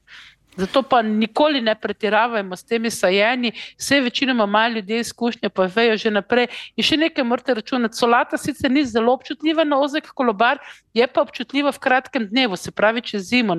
Zato 0.58 0.84
pa 0.84 1.02
nikoli 1.02 1.62
ne 1.62 1.76
pretiravajmo 1.76 2.56
s 2.56 2.64
temi 2.64 2.92
sajenji, 2.92 3.52
vse 3.78 4.02
večinoma 4.02 4.44
imajo 4.44 4.76
ljudje 4.76 5.00
izkušnje, 5.00 5.50
pa 5.50 5.68
vejo 5.76 5.98
že 5.98 6.12
naprej. 6.12 6.48
In 6.76 6.84
še 6.84 6.98
nekaj 6.98 7.24
morate 7.24 7.54
računati. 7.54 7.98
Solata 7.98 8.38
sicer 8.38 8.72
ni 8.72 8.86
zelo 8.86 9.14
občutljiva 9.14 9.64
na 9.64 9.80
ozek 9.80 10.12
kolobar, 10.16 10.60
je 10.96 11.08
pa 11.08 11.22
občutljiva 11.22 11.72
v 11.76 11.80
kratkem 11.80 12.28
dnevu, 12.28 12.56
se 12.56 12.72
pravi 12.72 13.02
čez 13.02 13.28
zimo. 13.28 13.56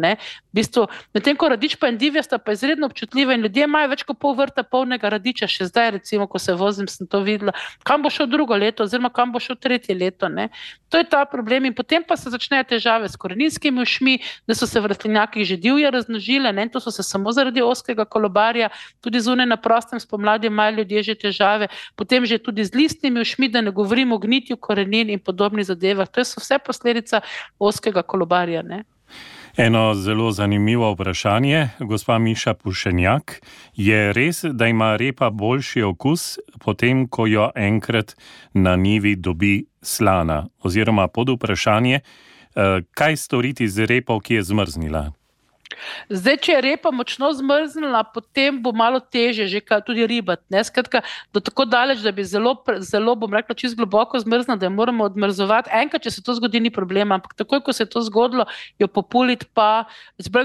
Medtem 1.14 1.37
ko 1.37 1.49
radič 1.53 1.77
pa 1.77 1.90
endivija 1.92 2.22
sta 2.22 2.38
pa 2.38 2.57
izredno 2.57 2.88
občutljiva 2.88 3.35
in 3.37 3.44
ljudje 3.44 3.64
imajo 3.68 3.92
več 3.92 4.03
kot 4.09 4.18
pol 4.18 4.35
vrta 4.38 4.64
polnega 4.64 5.12
radiča, 5.12 5.46
še 5.46 5.68
zdaj, 5.68 5.90
recimo, 6.01 6.27
ko 6.27 6.40
se 6.40 6.55
vozim, 6.57 6.88
sem 6.88 7.07
to 7.07 7.20
videla. 7.20 7.53
Kam 7.85 8.03
bo 8.03 8.11
šel 8.11 8.27
drugo 8.33 8.57
leto, 8.57 8.88
oziroma 8.88 9.12
kam 9.12 9.33
bo 9.33 9.42
šel 9.42 9.61
tretje 9.61 9.94
leto. 9.94 10.29
Ne? 10.33 10.49
To 10.88 10.99
je 10.99 11.05
ta 11.05 11.25
problem. 11.29 11.68
In 11.68 11.75
potem 11.77 12.03
pa 12.03 12.16
se 12.16 12.33
začnejo 12.33 12.64
težave 12.64 13.09
s 13.09 13.20
koreninskimi 13.20 13.83
ušmi, 13.83 14.18
da 14.49 14.57
so 14.57 14.66
se 14.66 14.81
v 14.81 14.92
rastlinjakih 14.92 15.44
že 15.46 15.57
divje 15.61 15.90
raznožile 15.90 16.55
so 16.81 16.90
se 16.90 17.03
samo 17.03 17.33
zaradi 17.33 17.62
oskega 17.62 18.05
kolobarja, 18.05 18.68
tudi 19.01 19.20
zunaj 19.20 19.46
na 19.46 19.57
prostem 19.57 20.01
spomladi 20.01 20.46
imajo 20.46 20.77
ljudje 20.77 21.03
že 21.03 21.14
težave, 21.14 21.68
potem 21.96 22.27
že 22.27 22.38
tudi 22.38 22.64
z 22.64 22.75
listnimi 22.75 23.20
ušmi, 23.20 23.49
da 23.49 23.61
ne 23.61 23.70
govorimo 23.70 24.14
o 24.14 24.18
gnitju 24.18 24.57
korenin 24.57 25.11
in 25.11 25.18
podobnih 25.18 25.66
zadevah. 25.66 26.09
To 26.09 26.25
so 26.25 26.40
vse 26.40 26.59
posledica 26.59 27.20
oskega 27.59 28.03
kolobarja. 28.03 28.62
Ne? 28.62 28.85
Eno 29.57 29.95
zelo 29.95 30.31
zanimivo 30.33 30.91
vprašanje, 30.93 31.69
gospa 31.79 32.19
Miša 32.19 32.55
Pušenjak. 32.55 33.41
Je 33.77 34.12
res, 34.12 34.45
da 34.45 34.67
ima 34.67 34.97
repa 34.97 35.31
boljši 35.31 35.83
okus, 35.83 36.39
potem 36.61 37.07
ko 37.09 37.27
jo 37.27 37.51
enkrat 37.55 38.17
na 38.53 38.77
nivi 38.77 39.17
dobi 39.17 39.65
slana? 39.83 40.47
Oziroma 40.62 41.09
pod 41.09 41.31
vprašanje, 41.31 42.01
eh, 42.01 42.81
kaj 42.95 43.17
storiti 43.17 43.69
z 43.69 43.87
repo, 43.87 44.21
ki 44.21 44.35
je 44.35 44.43
zmrznila? 44.43 45.12
Zdaj, 46.09 46.37
če 46.45 46.53
je 46.57 46.61
repa 46.65 46.91
močno 46.95 47.31
zmrznila, 47.37 48.03
potem 48.15 48.59
bo 48.62 48.73
malo 48.77 49.01
teže, 49.01 49.47
že 49.51 49.61
kaj 49.61 49.85
tudi 49.87 50.07
ribat. 50.09 50.43
Skratka, 50.67 51.03
do 51.35 51.41
tako 51.41 51.67
daleč, 51.69 52.01
da 52.05 52.12
bi 52.12 52.25
zelo, 52.25 52.55
zelo 52.81 53.17
bom 53.19 53.33
rekla, 53.35 53.57
čist 53.59 53.77
globoko 53.77 54.19
zmrznila, 54.21 54.59
da 54.61 54.69
jo 54.69 54.75
moramo 54.75 55.07
odmrzovati. 55.07 55.71
Enkrat, 55.73 56.07
če 56.07 56.17
se 56.17 56.25
to 56.25 56.37
zgodi, 56.39 56.61
ni 56.62 56.73
problema, 56.73 57.19
ampak 57.19 57.37
takoj, 57.39 57.62
ko 57.65 57.75
se 57.77 57.85
je 57.85 57.91
to 57.93 58.03
zgodilo, 58.07 58.47
jo 58.79 58.89
populiti 58.89 59.49
pa. 59.55 59.87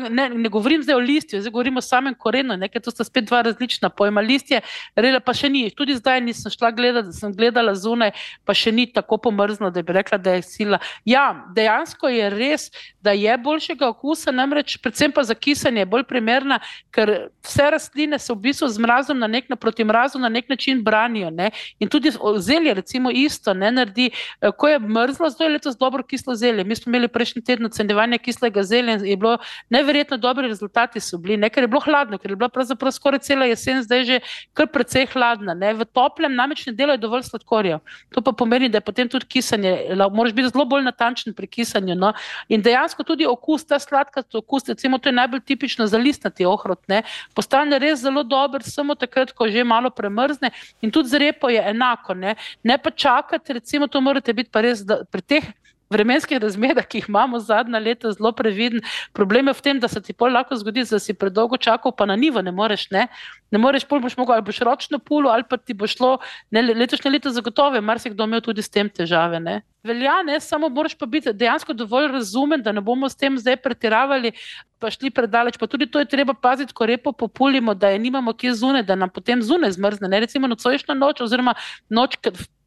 Ne, 0.10 0.30
ne 0.30 0.50
govorim 0.52 0.84
zdaj 0.84 0.98
o 0.98 1.04
listju, 1.04 1.42
zdaj 1.42 1.54
govorim 1.54 1.78
o 1.78 1.86
samem 1.86 2.16
korenu, 2.18 2.58
nekaj 2.60 2.84
to 2.86 2.94
sta 2.94 3.06
spet 3.08 3.30
dva 3.30 3.42
različna 3.48 3.90
pojma. 3.90 4.22
Listje, 4.22 4.62
rela 4.96 5.22
pa 5.24 5.34
še 5.38 5.50
ni, 5.50 5.64
tudi 5.76 5.96
zdaj 5.98 6.22
nisem 6.26 6.54
šla 6.54 6.72
gledati, 6.76 7.16
sem 7.16 7.34
gledala 7.36 7.74
zunaj, 7.78 8.14
pa 8.46 8.56
še 8.58 8.74
ni 8.76 8.88
tako 8.92 9.18
pomrzno, 9.22 9.72
da 9.72 9.84
bi 9.86 9.96
rekla, 9.96 10.20
da 10.22 10.38
je 10.38 10.46
sila. 10.46 10.82
Ja, 11.08 11.46
dejansko 11.56 12.12
je 12.12 12.30
res, 12.34 12.70
da 13.02 13.16
je 13.18 13.38
boljšega 13.42 13.90
okusa, 13.92 14.34
namreč 14.36 14.78
predvsem 14.82 15.14
pa 15.14 15.21
pa 15.22 15.26
za 15.26 15.36
kisanje 15.36 15.86
bolj 15.86 16.04
primerna, 16.10 16.60
ker 16.92 17.30
vse 17.46 17.70
rastline 17.72 18.18
se 18.20 18.34
v 18.34 18.40
bistvu 18.42 18.68
z 18.68 18.82
mrazom 18.82 19.20
na 19.20 19.28
nek, 19.28 19.50
mrazu 19.86 20.20
na 20.20 20.30
nek 20.30 20.50
način 20.50 20.82
branijo. 20.84 21.30
Ne? 21.30 21.52
In 21.80 21.90
tudi 21.90 22.12
zelje, 22.38 22.74
recimo, 22.74 23.12
isto 23.12 23.54
ne 23.54 23.72
naredi. 23.72 24.10
Eh, 24.42 24.52
ko 24.58 24.68
je 24.68 24.80
mrzlo, 24.80 25.30
zdaj 25.30 25.48
je 25.48 25.54
letos 25.54 25.78
dobro 25.78 26.04
kislo 26.04 26.36
zelje. 26.36 26.64
Mi 26.64 26.76
smo 26.76 26.90
imeli 26.90 27.08
prejšnji 27.08 27.44
teden 27.44 27.66
ocenjevanje 27.66 28.18
kislega 28.18 28.64
zelja 28.64 28.96
in 28.98 29.06
je 29.06 29.18
bilo 29.18 29.38
neverjetno 29.70 30.18
dobri 30.18 30.48
rezultati 30.48 31.00
so 31.00 31.18
bili, 31.18 31.38
ne? 31.38 31.50
ker 31.50 31.64
je 31.64 31.68
bilo 31.68 31.82
hladno, 31.86 32.18
ker 32.18 32.32
je 32.32 32.36
bila 32.36 32.50
pravzaprav 32.50 32.92
skoraj 32.92 33.20
cela 33.20 33.46
jesen, 33.46 33.84
zdaj 33.84 34.04
že 34.06 34.20
kar 34.54 34.68
precej 34.68 35.06
hladna. 35.14 35.54
Ne? 35.54 35.74
V 35.74 35.86
toplem 35.86 36.34
namreč 36.36 36.66
ne 36.66 36.74
delajo 36.74 36.98
dovolj 36.98 37.28
sladkorja. 37.30 37.80
To 38.16 38.22
pa 38.22 38.32
pomeni, 38.32 38.70
da 38.70 38.82
je 38.82 38.88
potem 38.90 39.10
tudi 39.10 39.26
kisanje, 39.26 39.94
moraš 40.12 40.34
biti 40.34 40.50
zelo 40.50 40.66
bolj 40.66 40.84
natančen 40.90 41.34
pri 41.38 41.48
kisanju. 41.48 41.96
No? 41.96 42.14
In 42.50 42.62
dejansko 42.62 43.04
tudi 43.04 43.28
okus, 43.30 43.68
ta 43.68 43.80
sladka 43.80 44.24
okus, 44.34 44.68
recimo, 44.68 44.98
to 44.98 45.11
je 45.12 45.18
najbolj 45.20 45.44
tipično 45.46 45.88
za 45.88 46.00
listnati 46.02 46.48
ohrot, 46.48 46.82
ne, 46.88 47.04
postane 47.36 47.80
res 47.80 48.02
zelo 48.02 48.24
dober, 48.24 48.64
samo 48.64 48.96
takrat, 48.96 49.36
ko 49.36 49.50
že 49.52 49.64
malo 49.68 49.92
premrzne. 49.94 50.52
In 50.82 50.92
tudi 50.92 51.12
z 51.12 51.22
repo 51.22 51.52
je 51.52 51.62
enako. 51.72 52.16
Ne, 52.18 52.36
ne 52.64 52.78
pa 52.78 52.92
čakati, 52.92 53.60
recimo, 53.60 53.88
to 53.88 54.02
morate 54.02 54.34
biti 54.34 54.52
pa 54.52 54.64
res 54.64 54.84
pri 55.12 55.22
teh 55.22 55.52
vremenskih 55.92 56.40
razmerah, 56.42 56.86
ki 56.88 57.02
jih 57.02 57.10
imamo 57.10 57.40
zadnja 57.40 57.80
leta, 57.80 58.12
zelo 58.16 58.32
previden. 58.36 58.82
Problem 59.14 59.52
je 59.52 59.58
v 59.58 59.66
tem, 59.68 59.80
da 59.80 59.88
se 59.92 60.02
ti 60.02 60.16
lahko 60.20 60.56
zgodi, 60.56 60.84
da 60.90 61.00
si 61.00 61.14
predolgo 61.14 61.58
čakal, 61.58 61.92
pa 61.92 62.06
na 62.06 62.16
nivo 62.16 62.42
ne 62.42 62.52
moreš. 62.52 62.90
Ne, 62.92 63.08
ne 63.52 63.60
moreš, 63.60 63.86
pol 63.86 64.00
boš 64.00 64.18
mogel 64.18 64.36
ali 64.36 64.46
boš 64.48 64.60
ročno 64.60 65.00
pulo, 65.00 65.30
ali 65.30 65.44
pa 65.44 65.58
ti 65.58 65.74
bo 65.74 65.88
šlo 65.88 66.18
ne, 66.52 66.62
letošnje 66.62 67.12
leto 67.12 67.30
zagotovo, 67.30 67.82
mar 67.82 68.00
si 68.00 68.10
kdo 68.10 68.24
imel 68.24 68.42
tudi 68.42 68.62
s 68.62 68.70
tem 68.70 68.90
težave. 68.90 69.40
Ne. 69.40 69.62
Velja, 69.84 70.22
ne, 70.24 70.40
samo 70.40 70.70
moraš 70.70 70.96
pa 70.96 71.06
biti 71.06 71.34
dejansko 71.34 71.74
dovolj 71.74 72.12
razumen, 72.14 72.62
da 72.62 72.72
ne 72.72 72.82
bomo 72.82 73.10
s 73.10 73.18
tem 73.18 73.38
zdaj 73.38 73.58
pretiravali, 73.64 74.32
pa 74.80 74.92
šli 74.94 75.10
predaleč. 75.10 75.58
Pa 75.58 75.68
tudi 75.68 75.90
to 75.90 76.00
je 76.00 76.06
treba 76.06 76.34
paziti, 76.34 76.74
ko 76.74 76.86
repo 76.86 77.12
populimo, 77.12 77.74
da 77.74 77.90
je 77.90 78.00
nimamo 78.00 78.34
kje 78.34 78.54
zune, 78.54 78.84
da 78.84 78.96
nam 78.96 79.10
potem 79.10 79.42
zune 79.42 79.72
zmrzne. 79.72 80.08
Ne. 80.08 80.20
Recimo 80.20 80.48
nocojšnja 80.48 80.96
noč, 80.96 81.22
oziroma 81.22 81.56
noč, 81.90 82.18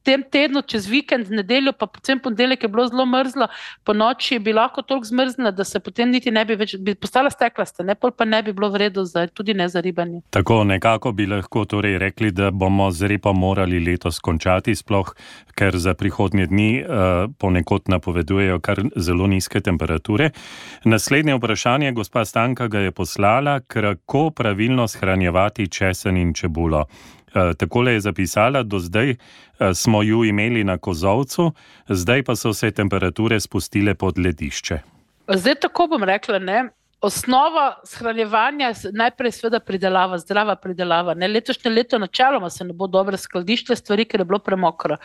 tem 0.04 0.22
tednu, 0.22 0.62
čez 0.62 0.86
vikend, 0.90 1.30
nedeljo, 1.32 1.72
pa 1.72 1.86
potem 1.86 2.20
ponedeljek 2.20 2.62
je 2.62 2.68
bilo 2.68 2.86
zelo 2.88 3.06
mrzlo, 3.06 3.48
po 3.84 3.94
noči 3.96 4.38
bi 4.38 4.52
lahko 4.52 4.82
toliko 4.82 5.08
zmrznila, 5.08 5.50
da 5.50 5.64
se 5.64 5.80
potem 5.80 6.10
niti 6.10 6.30
ne 6.30 6.44
bi 6.44 6.56
več, 6.60 6.76
bi 6.76 6.94
postala 6.94 7.30
steklasta, 7.32 7.84
ne 7.84 7.94
pol 7.94 8.12
pa 8.12 8.24
ne 8.28 8.42
bi 8.42 8.52
bilo 8.52 8.68
vredno 8.70 9.04
za 9.08 9.26
tudi 9.26 9.54
ne 9.54 9.68
za 9.68 9.80
ribanje. 9.80 10.20
Tako 10.30 10.64
nekako 10.64 11.12
bi 11.12 11.26
lahko 11.26 11.64
torej 11.64 11.98
rekli, 11.98 12.30
da 12.30 12.50
bomo 12.50 12.90
z 12.90 13.08
repom 13.14 13.38
morali 13.38 13.80
letos 13.84 14.20
končati, 14.20 14.74
sploh 14.76 15.14
ker 15.54 15.78
za 15.78 15.94
prihodnje 15.94 16.46
dni 16.50 16.70
uh, 16.82 17.30
ponekod 17.38 17.88
napovedujejo 17.88 18.60
kar 18.60 18.82
zelo 18.96 19.26
nizke 19.26 19.60
temperature. 19.60 20.30
Naslednje 20.84 21.38
vprašanje, 21.38 21.92
gospa 21.92 22.24
Stanka 22.24 22.68
ga 22.68 22.78
je 22.78 22.92
poslala, 22.92 23.60
kako 23.60 24.30
pravilno 24.30 24.88
shranjevati 24.88 25.68
česen 25.68 26.16
in 26.16 26.34
čebulo. 26.34 26.86
Eh, 27.34 27.54
takole 27.54 27.92
je 27.92 28.00
zapisala, 28.00 28.62
do 28.62 28.78
zdaj 28.78 29.10
eh, 29.10 29.74
smo 29.74 30.02
ju 30.02 30.24
imeli 30.24 30.64
na 30.64 30.78
kozovcu, 30.78 31.52
zdaj 31.88 32.22
pa 32.22 32.36
so 32.36 32.52
se 32.54 32.70
temperature 32.70 33.40
spustile 33.40 33.94
pod 33.94 34.18
ledišče. 34.18 34.78
Zdaj 35.28 35.54
tako 35.54 35.86
bom 35.86 36.04
rekla, 36.04 36.38
ne? 36.38 36.68
Osnova 37.04 37.80
shranjevanja 37.84 38.68
je 38.68 38.90
najprej 38.92 39.32
seveda 39.36 39.60
pridelava, 39.60 40.18
zdrava 40.18 40.54
pridelava. 40.56 41.14
Ne, 41.14 41.28
letošnje 41.28 41.70
leto 41.70 41.98
načeloma 41.98 42.48
se 42.50 42.64
ne 42.64 42.72
bo 42.72 42.86
dobro 42.86 43.16
skladišče 43.16 43.76
stvari, 43.76 44.04
ker 44.08 44.20
je 44.20 44.24
bilo 44.24 44.38
premokro. 44.38 44.96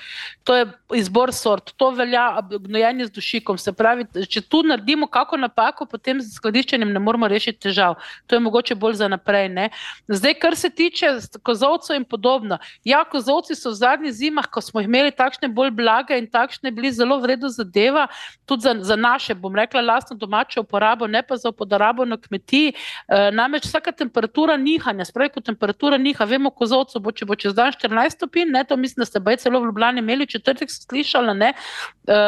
To 0.44 0.56
je 0.56 0.66
izbor 0.96 1.34
sort, 1.34 1.74
to 1.76 1.90
velja 1.92 2.42
gnojenje 2.60 3.10
z 3.10 3.12
dušikom. 3.12 3.58
Se 3.58 3.74
pravi, 3.74 4.06
če 4.30 4.42
tu 4.42 4.62
naredimo 4.64 5.08
kako 5.08 5.38
napako, 5.38 5.86
potem 5.92 6.22
z 6.22 6.32
skladiščenjem 6.38 6.94
ne 6.94 7.02
moramo 7.04 7.28
rešiti 7.28 7.60
težav. 7.68 7.98
To 8.28 8.36
je 8.36 8.46
mogoče 8.48 8.76
bolj 8.80 9.02
za 9.02 9.12
naprej. 9.12 9.50
Ne. 9.50 9.68
Zdaj, 10.08 10.38
kar 10.40 10.56
se 10.56 10.70
tiče 10.70 11.12
kozovcev 11.44 12.00
in 12.00 12.06
podobno. 12.06 12.62
Ja, 12.88 13.04
kozovci 13.04 13.60
so 13.60 13.74
v 13.74 13.80
zadnjih 13.82 14.14
zimah, 14.14 14.48
ko 14.48 14.64
smo 14.64 14.86
imeli 14.86 15.12
takšne 15.12 15.52
bolj 15.52 15.76
blage 15.76 16.16
in 16.16 16.32
takšne 16.32 16.72
bili 16.72 16.94
zelo 16.96 17.20
vredno 17.20 17.52
zadeva, 17.52 18.08
tudi 18.46 18.70
za, 18.70 18.76
za 18.80 18.96
naše, 18.96 19.36
bom 19.36 19.56
rekla, 19.56 19.82
lastno 19.82 20.16
domačo 20.16 20.64
uporabo, 20.64 21.08
ne 21.08 21.24
pa 21.28 21.36
za 21.36 21.50
uporabo 21.50 21.89
rabo 21.90 22.06
na 22.06 22.18
kmetiji. 22.18 22.74
E, 22.74 23.32
namreč 23.32 23.68
vsaka 23.68 23.92
temperatura 23.92 24.58
nihanja, 24.58 25.06
spravi, 25.10 25.34
ko 25.34 25.42
temperatura 25.42 25.98
niha, 25.98 26.26
vemo, 26.30 26.52
kozovcu 26.54 27.02
bo, 27.04 27.14
če 27.16 27.28
bo 27.30 27.38
čez 27.40 27.56
dan 27.58 27.74
14 27.74 28.18
stopinj, 28.20 28.54
ne, 28.54 28.64
to 28.68 28.78
mislim, 28.78 29.04
da 29.04 29.10
ste 29.10 29.22
baj 29.24 29.40
celo 29.44 29.62
v 29.64 29.70
Ljubljani 29.70 30.04
imeli, 30.04 30.28
četrtek 30.30 30.72
se 30.72 30.84
slišala, 30.86 31.34
ne, 31.34 31.54
e, 32.08 32.20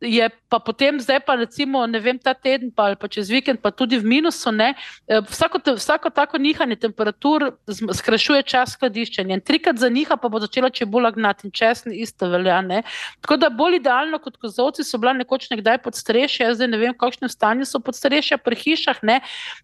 je 0.00 0.28
pa 0.48 0.60
potem 0.62 1.00
zdaj 1.02 1.20
pa 1.26 1.34
recimo, 1.40 1.86
ne 1.90 2.00
vem, 2.00 2.18
ta 2.18 2.34
teden 2.34 2.70
pa 2.70 2.90
ali 2.90 2.96
pa 3.00 3.08
čez 3.08 3.30
vikend 3.32 3.60
pa 3.62 3.70
tudi 3.70 3.98
v 3.98 4.06
minusu, 4.06 4.52
ne, 4.52 4.72
e, 5.08 5.20
vsako, 5.30 5.58
te, 5.58 5.76
vsako 5.78 6.10
tako 6.14 6.38
nihanje 6.42 6.76
temperatur 6.86 7.50
skrajšuje 7.66 8.42
čas 8.46 8.76
skladiščenja 8.76 9.38
in 9.38 9.44
trikrat 9.44 9.80
za 9.80 9.90
niha 9.92 10.16
pa 10.20 10.30
bo 10.32 10.40
začela 10.42 10.70
čebula 10.70 11.10
gnati 11.14 11.48
in 11.48 11.54
česni 11.54 11.96
isto 12.04 12.28
velja, 12.30 12.60
ne. 12.62 12.82
Tako 13.24 13.38
da 13.42 13.50
bolj 13.50 13.80
idealno 13.80 14.20
kot 14.22 14.36
kozovci 14.40 14.84
so 14.84 14.98
bila 15.02 15.12
nekoč 15.16 15.50
nekdaj 15.50 15.80
pod 15.84 15.98
strešje, 15.98 16.46
jaz 16.46 16.60
zdaj 16.60 16.70
ne 16.72 16.80
vem, 16.80 16.94
v 16.94 17.00
kakšnem 17.00 17.30
stanju 17.32 17.66
so 17.68 17.80
pod 17.82 17.96
strešje 17.98 18.38
pri 18.42 18.56
hišah, 18.56 19.02
ne, 19.06 19.20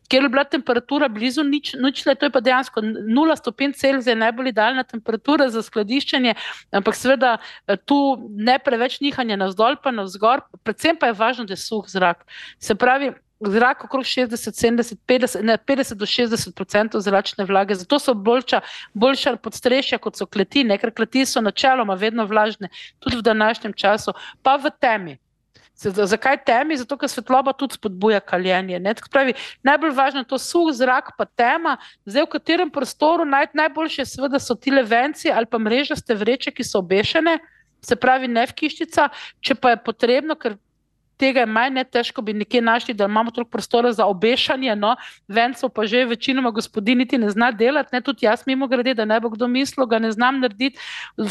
kjer 0.09 0.26
je 0.26 0.33
bila 0.33 0.44
temperatura 0.44 1.09
blizu 1.12 1.44
nič, 1.48 1.74
ničle, 1.81 2.14
to 2.14 2.28
je 2.28 2.35
pa 2.35 2.42
dejansko 2.44 2.83
0 2.83 3.37
stopinj 3.40 3.74
Celzija, 3.81 4.16
najbolj 4.18 4.52
idealna 4.52 4.85
temperatura 4.85 5.48
za 5.52 5.62
skladiščenje, 5.64 6.37
ampak 6.78 6.98
seveda 6.98 7.37
eh, 7.38 7.76
tu 7.76 7.98
ne 8.37 8.59
preveč 8.62 9.00
nihanja 9.05 9.40
navzdol, 9.40 9.81
pa 9.83 9.94
navzgor, 9.94 10.46
predvsem 10.62 10.98
pa 11.00 11.11
je 11.11 11.18
važno, 11.18 11.48
da 11.48 11.57
je 11.57 11.64
suh 11.64 11.88
zrak. 11.90 12.24
Se 12.62 12.78
pravi, 12.78 13.12
Zrak 13.42 13.85
okrog 13.85 14.05
60, 14.05 14.37
70, 14.55 14.94
50, 15.07 15.42
ne, 15.42 15.57
50 15.59 15.98
do 15.98 16.07
60 16.07 16.61
odstotkov 16.62 17.00
zračne 17.02 17.44
vlage, 17.44 17.74
zato 17.74 17.98
so 17.98 18.14
boljša, 18.14 18.61
boljša 18.94 19.37
podstrešja 19.42 19.98
kot 19.98 20.16
so 20.16 20.26
kleti, 20.26 20.62
ne, 20.64 20.78
ker 20.78 20.92
kleti 20.94 21.24
so 21.26 21.42
načeloma 21.42 21.96
vedno 21.98 22.26
vlažne, 22.31 22.70
tudi 23.02 23.18
v 23.18 23.26
današnjem 23.26 23.74
času, 23.74 24.14
pa 24.42 24.57
v 24.62 24.70
temi. 24.81 25.18
Zakaj 25.76 26.44
temi? 26.46 26.76
Zato, 26.76 26.96
ker 27.00 27.08
svetloba 27.11 27.52
tudi 27.56 27.74
spodbuja 27.74 28.20
kaljenje. 28.20 28.78
Pravi, 29.11 29.35
najbolj 29.66 29.94
važno 29.96 30.20
je 30.22 30.28
to 30.30 30.38
suh 30.38 30.70
zrak, 30.74 31.14
pa 31.18 31.24
tema. 31.24 31.76
Zdaj, 32.06 32.26
v 32.26 32.32
katerem 32.37 32.70
prostoru 32.70 33.24
naj, 33.24 33.50
najboljše 33.54 34.06
seveda 34.06 34.38
so 34.38 34.54
ti 34.54 34.70
levenci 34.70 35.30
ali 35.30 35.46
pa 35.46 35.58
mrežaste 35.58 36.14
vreče, 36.14 36.52
ki 36.52 36.64
so 36.64 36.78
obešene, 36.85 37.38
se 37.82 37.96
pravi 37.96 38.28
ne 38.28 38.46
v 38.46 38.54
kiščica, 38.54 39.08
če 39.40 39.54
pa 39.58 39.74
je 39.74 39.82
potrebno, 39.82 40.37
ker 40.38 40.54
tega 41.22 41.44
je 41.44 41.46
manj, 41.46 41.76
ne 41.78 41.85
težko 41.87 42.22
bi 42.26 42.35
nekje 42.35 42.61
našli, 42.64 42.94
da 42.98 43.06
imamo 43.06 43.30
toliko 43.30 43.50
prostora 43.54 43.92
za 43.94 44.06
obešanje, 44.11 44.74
no, 44.76 44.96
vencov 45.28 45.70
pa 45.70 45.87
že 45.87 46.04
večinoma 46.11 46.50
gospodin 46.50 46.98
niti 46.98 47.18
ne 47.18 47.30
zna 47.30 47.52
delati, 47.54 47.94
ne 47.94 48.00
tudi 48.02 48.26
jaz 48.26 48.42
mimo 48.46 48.66
grede, 48.66 48.96
da 48.98 49.06
ne 49.06 49.20
bo 49.20 49.30
kdo 49.30 49.48
mislil, 49.48 49.87
ga 49.87 50.00
ne 50.02 50.11
znam 50.12 50.40
narediti, 50.42 50.80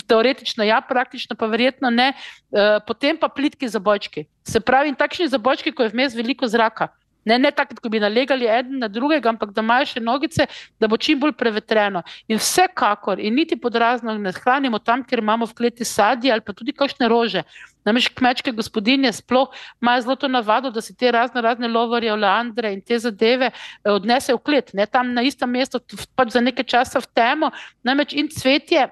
teoretično 0.08 0.64
ja, 0.64 0.80
praktično 0.82 1.36
pa 1.36 1.50
verjetno 1.52 1.92
ne, 1.92 2.14
e, 2.14 2.70
potem 2.88 3.20
pa 3.20 3.28
plitki 3.28 3.68
zabojčki. 3.68 4.26
Se 4.48 4.64
pravi, 4.64 4.96
takšni 4.96 5.28
zabojčki, 5.28 5.76
ko 5.76 5.84
je 5.84 5.94
vmes 5.94 6.16
veliko 6.16 6.48
zraka. 6.48 6.92
Ne, 7.26 7.38
ne 7.40 7.52
tako, 7.52 7.76
da 7.84 7.90
bi 7.90 8.00
nalegali 8.02 8.48
en 8.50 8.80
na 8.80 8.88
drugega, 8.88 9.30
ampak 9.30 9.52
da 9.54 9.62
imajo 9.62 9.86
še 9.92 10.02
nogice, 10.02 10.48
da 10.82 10.88
bo 10.90 10.98
čim 10.98 11.20
bolj 11.22 11.36
prevetreno. 11.38 12.02
In 12.28 12.40
vsekakor, 12.42 13.20
in 13.22 13.36
niti 13.38 13.58
pod 13.62 13.76
razno 13.76 14.16
ne 14.18 14.34
hranimo 14.34 14.80
tam, 14.80 15.04
kjer 15.06 15.22
imamo 15.22 15.46
v 15.46 15.58
kleti 15.58 15.86
sadje 15.86 16.34
ali 16.34 16.42
pa 16.42 16.56
tudi 16.58 16.74
kakšne 16.74 17.10
rože. 17.12 17.44
Namreč 17.86 18.12
kmečke 18.14 18.54
gospodinje 18.54 19.12
sploh 19.18 19.50
imajo 19.82 20.02
zelo 20.06 20.16
to 20.16 20.28
navado, 20.28 20.70
da 20.72 20.82
si 20.82 20.94
te 20.98 21.12
razne, 21.12 21.42
razne 21.42 21.68
lovorje, 21.68 22.14
oleandre 22.14 22.74
in 22.74 22.82
te 22.82 23.00
zadeve 23.00 23.52
eh, 23.52 23.92
odnesejo 23.92 24.38
v 24.38 24.46
klet, 24.46 24.74
ne 24.78 24.86
tam 24.86 25.14
na 25.14 25.26
istem 25.26 25.50
mestu, 25.50 25.82
pač 26.16 26.34
za 26.38 26.42
nekaj 26.42 26.66
časa 26.66 27.02
v 27.02 27.10
temo. 27.14 27.52
Namreč 27.84 28.18
in 28.18 28.30
cvetje. 28.30 28.90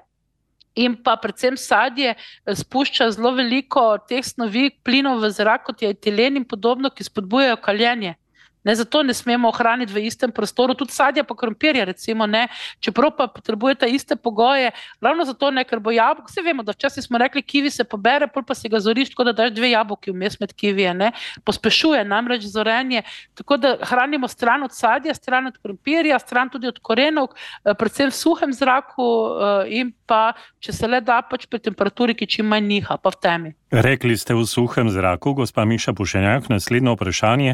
In 0.78 0.94
pa 1.02 1.16
predvsem 1.18 1.56
sadje 1.58 2.14
eh, 2.14 2.54
spušča 2.54 3.10
zelo 3.16 3.34
veliko 3.34 3.98
teh 4.08 4.22
snovi, 4.24 4.70
plinov 4.84 5.24
v 5.24 5.30
zrak, 5.34 5.66
kot 5.66 5.82
je 5.82 5.90
etilen 5.90 6.38
in 6.38 6.44
podobno, 6.46 6.90
ki 6.90 7.06
spodbujajo 7.06 7.58
kaljenje. 7.64 8.14
Ne, 8.64 8.74
zato 8.74 9.02
ne 9.02 9.14
smemo 9.14 9.48
ohraniti 9.48 9.92
v 9.92 10.04
istem 10.04 10.32
prostoru, 10.32 10.74
tudi 10.74 10.92
sadja, 10.92 11.24
pa 11.24 11.34
krompirja, 11.34 11.84
recimo, 11.88 12.26
ne, 12.26 12.46
čeprav 12.80 13.14
pa 13.16 13.26
potrebujete 13.26 13.88
iste 13.88 14.16
pogoje. 14.16 14.70
Ravno 15.00 15.24
zato, 15.24 15.50
ne, 15.50 15.64
ker 15.64 15.80
bo 15.80 15.94
jabolko, 15.94 16.28
vse 16.28 16.44
vemo, 16.44 16.62
da 16.62 16.74
včasih 16.76 17.04
smo 17.04 17.18
rekli, 17.18 17.42
kivi 17.42 17.70
se 17.70 17.84
pobere, 17.84 18.28
pol 18.28 18.44
pa 18.44 18.54
si 18.54 18.68
ga 18.68 18.80
zoriš, 18.80 19.14
tako 19.14 19.30
da 19.30 19.32
daš 19.32 19.54
dve 19.56 19.70
jabolki 19.70 20.12
vmes 20.12 20.40
med 20.40 20.52
kivije. 20.52 20.94
Ne, 20.94 21.12
pospešuje 21.44 22.04
namreč 22.04 22.44
zorenje. 22.44 23.02
Tako 23.34 23.56
da 23.56 23.76
hranimo 23.82 24.28
stran 24.28 24.62
od 24.62 24.74
sadja, 24.76 25.14
stran 25.14 25.46
od 25.46 25.58
krompirja, 25.62 26.18
stran 26.18 26.50
tudi 26.50 26.68
od 26.68 26.78
korenov, 26.78 27.32
eh, 27.64 27.74
predvsem 27.74 28.10
v 28.10 28.18
suhem 28.18 28.52
zraku 28.52 29.06
eh, 29.06 29.80
in 29.80 29.94
pa, 30.06 30.32
če 30.60 30.72
se 30.72 30.88
le 30.88 31.00
da, 31.00 31.22
pač 31.22 31.46
pri 31.46 31.62
temperaturi, 31.70 32.14
ki 32.14 32.26
čim 32.26 32.46
manj 32.50 32.66
niha, 32.66 33.00
pa 33.00 33.10
v 33.10 33.20
temi. 33.22 33.59
Rekli 33.70 34.18
ste 34.18 34.34
v 34.34 34.42
suhem 34.42 34.90
zraku, 34.90 35.30
gospa 35.34 35.62
Miša 35.64 35.94
Pušenjak, 35.94 36.48
naslednje 36.50 36.90
vprašanje. 36.90 37.52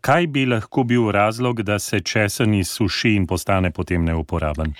Kaj 0.00 0.26
bi 0.30 0.46
lahko 0.46 0.84
bil 0.86 1.10
razlog, 1.10 1.62
da 1.66 1.78
se 1.82 1.98
česen 2.00 2.54
izsuši 2.54 3.16
in 3.18 3.26
postane 3.26 3.70
potem 3.74 4.04
neuporaben? 4.04 4.70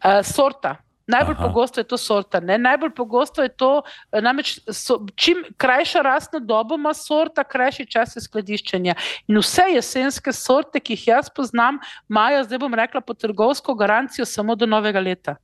Uh, 0.00 0.24
sorta. 0.24 0.76
Najbolj 1.06 1.34
Aha. 1.38 1.46
pogosto 1.46 1.80
je 1.80 1.84
to 1.84 1.98
sorta. 1.98 2.40
Ne? 2.40 2.56
Najbolj 2.58 2.94
pogosto 2.96 3.42
je 3.42 3.48
to, 3.48 3.82
namreč 4.12 4.58
so, 4.70 5.02
čim 5.14 5.44
krajša 5.56 6.00
rastna 6.02 6.40
doba 6.40 6.80
ima 6.80 6.94
sorta, 6.94 7.44
krajši 7.44 7.86
čas 7.86 8.16
skladiščenja. 8.24 8.94
In 9.28 9.36
vse 9.36 9.68
jesenske 9.74 10.32
sorte, 10.32 10.80
ki 10.80 10.96
jih 10.96 11.08
jaz 11.12 11.28
poznam, 11.28 11.82
imajo, 12.08 12.44
zdaj 12.48 12.58
bom 12.62 12.74
rekla, 12.74 13.04
po 13.04 13.14
trgovsko 13.14 13.74
garancijo 13.74 14.24
samo 14.24 14.56
do 14.56 14.66
novega 14.66 15.00
leta. 15.00 15.36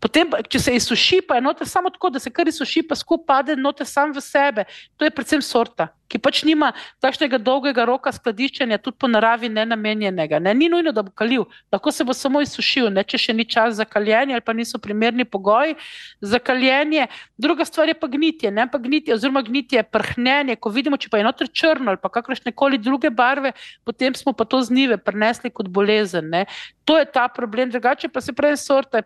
Potem, 0.00 0.30
če 0.48 0.60
se 0.60 0.74
izsuši, 0.76 1.22
pa 1.28 1.38
je 1.38 1.44
noter 1.44 1.68
samo 1.68 1.90
tako, 1.90 2.10
da 2.10 2.22
se 2.22 2.30
kar 2.30 2.48
izsuši, 2.48 2.86
pa 2.88 2.98
skupaj 2.98 3.26
pade 3.28 3.56
noter 3.56 3.86
sam 3.86 4.12
v 4.12 4.22
sebe. 4.24 4.64
To 4.96 5.04
je 5.04 5.12
predvsem 5.14 5.42
sorta 5.44 5.90
ki 6.08 6.18
pač 6.24 6.42
nima 6.48 6.72
takšnega 7.04 7.38
dolgega 7.44 7.84
roka 7.88 8.10
skladiščenja, 8.14 8.80
tudi 8.80 8.96
po 9.00 9.10
naravi 9.10 9.50
ne 9.52 9.64
namenjenega. 9.68 10.40
Ne? 10.42 10.54
Ni 10.56 10.70
nujno, 10.72 10.92
da 10.96 11.04
bo 11.04 11.12
kalil, 11.14 11.44
lahko 11.72 11.92
se 11.92 12.06
bo 12.08 12.16
samo 12.16 12.40
izsušil, 12.44 12.88
ne? 12.94 13.04
če 13.04 13.20
še 13.20 13.36
ni 13.36 13.44
čas 13.48 13.76
za 13.78 13.86
kaljenje 13.88 14.36
ali 14.36 14.44
pa 14.44 14.56
niso 14.56 14.80
primerni 14.82 15.28
pogoji 15.28 15.76
za 16.24 16.40
kaljenje. 16.40 17.06
Druga 17.36 17.66
stvar 17.68 17.92
je 17.92 17.96
pa 17.98 18.08
gnitje, 18.10 18.52
ne 18.54 18.66
pa 18.70 18.80
gnitje, 18.80 19.14
oziroma 19.14 19.44
gnitje, 19.44 19.84
prhnenje. 19.84 20.56
Ko 20.56 20.72
vidimo, 20.74 20.98
če 21.00 21.12
pa 21.12 21.20
je 21.20 21.28
noter 21.28 21.52
črno 21.52 21.92
ali 21.92 22.00
pa 22.00 22.10
kakršne 22.12 22.54
koli 22.56 22.80
druge 22.80 23.12
barve, 23.12 23.52
potem 23.84 24.16
smo 24.16 24.32
pa 24.32 24.48
to 24.48 24.62
znive 24.64 24.96
prenesli 24.96 25.52
kot 25.52 25.68
bolezen. 25.68 26.32
Ne? 26.32 26.46
To 26.88 26.96
je 26.98 27.04
ta 27.04 27.28
problem, 27.28 27.68
drugače 27.70 28.08
pa 28.08 28.20
se 28.20 28.32
prej 28.32 28.56
sorta, 28.56 29.02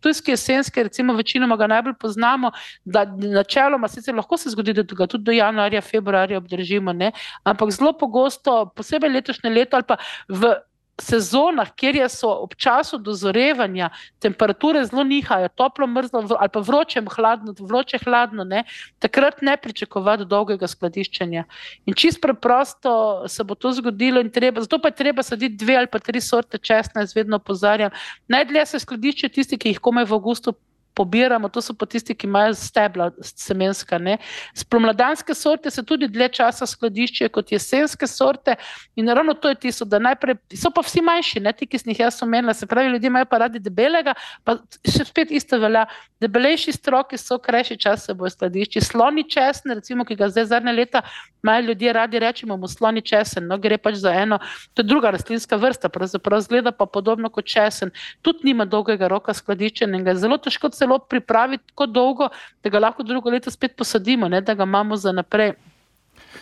tujski 0.00 0.30
jesenski, 0.30 0.82
recimo 0.82 1.16
večinoma 1.18 1.56
ga 1.56 1.66
najbolj 1.66 1.96
poznamo, 2.00 2.52
da 2.84 3.02
načeloma 3.16 3.88
sicer 3.88 4.14
lahko 4.14 4.36
se 4.38 4.50
zgodi, 4.50 4.72
da 4.72 4.82
ga 4.82 5.06
tudi 5.10 5.24
do 5.24 5.32
januarja, 5.34 5.80
februarja 5.82 6.38
obdržimo. 6.38 6.92
Ne? 6.92 7.10
Ampak 7.42 7.74
zelo 7.74 7.92
pogosto, 7.98 8.70
posebej 8.76 9.10
letošnje 9.10 9.50
leto 9.50 9.76
ali 9.76 9.88
pa 9.88 9.96
v 10.28 10.54
sezonah, 11.00 11.70
kjer 11.74 11.96
so 12.10 12.30
ob 12.44 12.54
času 12.54 12.98
dozorevanja 13.02 13.90
temperature 14.22 14.84
zelo 14.86 15.04
nihajo, 15.04 15.48
toplo, 15.48 15.86
mrzlo 15.86 16.22
ali 16.38 16.52
pa 16.52 16.60
vroče, 16.60 17.02
hladno, 17.16 17.54
vroče, 17.58 17.98
hladno, 18.04 18.44
ne? 18.44 18.64
takrat 18.98 19.42
ne 19.42 19.56
pričakovati 19.56 20.24
dolgega 20.24 20.68
skladiščenja. 20.70 21.44
In 21.86 21.94
čist 21.94 22.20
preprosto 22.22 23.24
se 23.28 23.44
bo 23.44 23.54
to 23.54 23.72
zgodilo, 23.72 24.22
treba, 24.30 24.62
zato 24.62 24.78
pa 24.78 24.88
je 24.88 25.00
treba 25.02 25.22
saditi 25.22 25.64
dve 25.64 25.76
ali 25.76 25.90
pa 25.90 25.98
tri 25.98 26.20
sorte 26.20 26.58
česna, 26.58 27.02
jaz 27.02 27.16
vedno 27.16 27.36
opozarjam. 27.36 27.90
Najdlje 28.28 28.66
se 28.66 28.78
skladišče 28.78 29.28
tisti, 29.28 29.58
ki 29.58 29.74
jih 29.74 29.82
komaj 29.82 30.06
v 30.06 30.14
avgustu 30.14 30.54
pobiramo, 30.94 31.48
to 31.48 31.62
so 31.62 31.74
pa 31.74 31.86
tisti, 31.86 32.14
ki 32.14 32.26
imajo 32.26 32.54
stebla 32.54 33.10
semenska. 33.20 33.98
Ne. 33.98 34.18
Spomladanske 34.54 35.34
sorte 35.34 35.70
se 35.70 35.82
tudi 35.82 36.08
dlje 36.08 36.28
časa 36.38 36.66
skladiščijo 36.66 37.28
kot 37.34 37.52
jesenske 37.52 38.06
sorte 38.06 38.56
in 38.96 39.08
ravno 39.08 39.34
to 39.34 39.48
je 39.48 39.58
tisto, 39.66 39.84
da 39.84 39.98
najprej 39.98 40.38
so 40.54 40.70
pa 40.74 40.84
vsi 40.86 41.02
manjši, 41.02 41.42
ne 41.44 41.52
ti, 41.52 41.66
ki 41.66 41.78
sem 41.78 41.92
jih 41.92 42.04
jaz 42.06 42.22
omenila, 42.22 42.54
se 42.54 42.66
pravi, 42.66 42.92
ljudje 42.94 43.10
imajo 43.10 43.28
pa 43.30 43.42
radi 43.44 43.62
debelega, 43.62 44.14
pa 44.44 44.58
še 44.86 45.06
spet 45.08 45.34
isto 45.34 45.58
velja, 45.58 45.86
debelejši 46.22 46.72
stroki 46.78 47.18
so 47.18 47.38
krajši 47.38 47.76
čas 47.80 48.06
se 48.06 48.14
bojo 48.14 48.30
skladišči. 48.30 48.84
Sloni 48.84 49.26
česen, 49.30 49.74
recimo, 49.74 50.04
ki 50.04 50.16
ga 50.18 50.30
zdaj 50.30 50.50
zadnje 50.52 50.72
leta 50.72 51.02
imajo 51.44 51.66
ljudje 51.66 51.92
radi, 51.92 52.18
rečemo 52.18 52.56
mu 52.56 52.68
sloni 52.68 53.02
česen, 53.02 53.46
no 53.46 53.58
gre 53.58 53.78
pač 53.78 53.98
za 54.00 54.12
eno, 54.16 54.38
to 54.74 54.82
je 54.82 54.88
druga 54.88 55.10
rastlinska 55.12 55.56
vrsta, 55.60 55.88
pravzaprav 55.92 56.40
zgleda 56.40 56.72
pa 56.72 56.86
podobno 56.86 57.28
kot 57.28 57.44
česen, 57.44 57.90
tudi 58.22 58.48
nima 58.48 58.64
dolgega 58.64 59.08
roka 59.08 59.34
skladiščenega, 59.34 60.14
zelo 60.14 60.38
težko 60.38 60.70
celo 60.84 60.98
pripraviti 60.98 61.64
tako 61.72 61.86
dolgo, 61.86 62.28
da 62.62 62.70
ga 62.70 62.78
lahko 62.78 63.02
drugo 63.02 63.30
leto 63.30 63.50
spet 63.50 63.76
posadimo, 63.76 64.28
ne, 64.28 64.40
da 64.40 64.54
ga 64.54 64.68
imamo 64.68 64.96
za 64.96 65.12
naprej. 65.12 65.54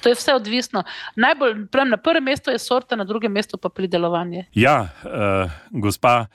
To 0.02 0.08
je 0.08 0.18
vse 0.18 0.34
odvisno. 0.34 0.82
Najbolj, 1.16 1.66
na 1.88 1.96
prvem 1.96 2.24
mestu 2.24 2.50
je 2.50 2.58
sorta, 2.58 2.96
na 2.96 3.04
drugem 3.04 3.32
mestu 3.32 3.58
pa 3.58 3.68
pridelovanje. 3.68 4.46
Ja, 4.54 4.88
uh, 5.04 5.50
gospa 5.70 6.26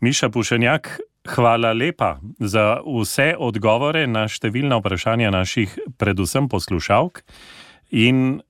Miša 0.00 0.28
Pušenjak, 0.28 0.98
hvala 1.34 1.72
lepa 1.72 2.18
za 2.38 2.80
vse 2.84 3.34
odgovore 3.38 4.06
na 4.06 4.26
številna 4.28 4.80
vprašanja 4.82 5.30
naših, 5.30 5.78
predvsem 5.96 6.48
poslušalk. 6.48 7.22
In 7.94 8.42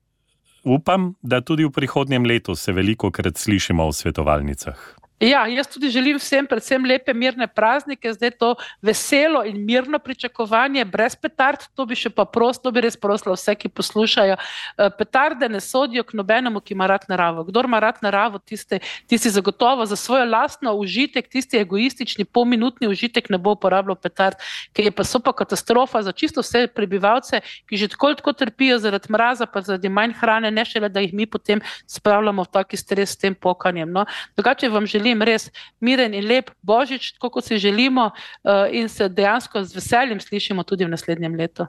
upam, 0.65 1.13
da 1.21 1.43
tudi 1.45 1.67
v 1.67 1.71
prihodnjem 1.71 2.25
letu 2.25 2.55
se 2.55 2.73
veliko 2.73 3.11
krat 3.13 3.37
slišimo 3.37 3.85
v 3.87 3.95
svetovalnicah. 3.95 5.04
Ja, 5.25 5.47
jaz 5.47 5.67
tudi 5.67 5.89
želim 5.89 6.19
vsem, 6.21 6.45
predvsem 6.45 6.83
lepe, 6.85 7.13
mirne 7.13 7.47
praznike, 7.47 8.11
zdaj 8.13 8.31
to 8.37 8.51
veselo 8.81 9.41
in 9.45 9.57
mirno 9.65 9.97
pričakovanje, 9.99 10.83
brez 10.85 11.15
petard. 11.15 11.63
To 11.75 11.85
bi 11.89 11.95
še 11.97 12.11
pa 12.13 12.27
prosto, 12.29 12.69
bi 12.71 12.83
res 12.85 12.97
prosila 13.01 13.33
vse, 13.33 13.55
ki 13.57 13.71
poslušajo. 13.73 14.35
Eh, 14.37 14.91
petarde 14.99 15.49
ne 15.49 15.61
sodijo 15.65 16.03
k 16.05 16.13
nobenemu, 16.19 16.61
ki 16.61 16.75
ima 16.77 16.85
rad 16.91 17.07
naravo. 17.09 17.41
Kdor 17.47 17.65
ima 17.65 17.79
rad 17.81 18.03
naravo, 18.05 18.37
tisti, 18.37 18.79
tisti 19.09 19.31
zagotovo 19.33 19.87
za 19.89 19.95
svojo 19.95 20.27
lastno 20.29 20.75
užitek, 20.77 21.31
tisti 21.33 21.57
egoistični, 21.63 22.25
polminutni 22.25 22.87
užitek 22.87 23.31
ne 23.33 23.41
bo 23.41 23.55
uporabljal 23.57 23.97
petard, 23.97 24.37
ker 24.77 24.85
je 24.85 24.93
pa 24.93 25.03
so 25.03 25.19
pa 25.19 25.33
katastrofa 25.33 26.03
za 26.05 26.13
čisto 26.13 26.45
vse 26.45 26.67
prebivalce, 26.67 27.41
ki 27.65 27.81
že 27.81 27.89
tako 27.95 28.13
tako 28.13 28.35
trpijo 28.37 28.77
zaradi 28.77 29.09
mraza, 29.09 29.49
pa 29.49 29.65
zaradi 29.65 29.89
manj 29.89 30.13
hrane, 30.21 30.53
ne 30.53 30.65
šele, 30.65 30.89
da 30.89 31.01
jih 31.01 31.17
mi 31.17 31.25
potem 31.25 31.65
spravljamo 31.89 32.45
v 32.45 32.53
taki 32.53 32.77
stres 32.77 33.17
s 33.17 33.23
tem 33.25 33.33
pokanjem. 33.33 33.89
No. 33.89 34.05
Drugače 34.37 34.69
vam 34.69 34.85
želim 34.85 35.14
želim 35.15 35.21
res 35.21 35.51
miren 35.81 36.13
in 36.13 36.27
lep 36.27 36.51
božič, 36.61 37.13
tako 37.15 37.29
kot 37.29 37.45
si 37.45 37.57
želimo, 37.57 38.11
uh, 38.11 38.67
in 38.71 38.89
se 38.89 39.09
dejansko 39.09 39.63
z 39.63 39.75
veseljem 39.75 40.19
slišimo 40.19 40.63
tudi 40.63 40.85
v 40.85 40.89
naslednjem 40.89 41.35
letu. 41.35 41.67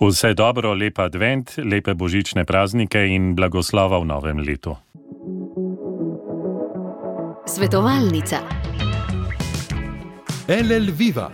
Vse 0.00 0.34
dobro, 0.34 0.74
lep 0.74 0.98
advent, 0.98 1.58
lepe 1.58 1.94
božične 1.94 2.44
praznike 2.44 2.98
in 2.98 3.34
blagoslova 3.34 3.98
v 3.98 4.06
novem 4.06 4.38
letu. 4.38 4.76
Svetovalnica. 7.46 8.40
LL 10.48 10.92
Viva, 10.92 11.30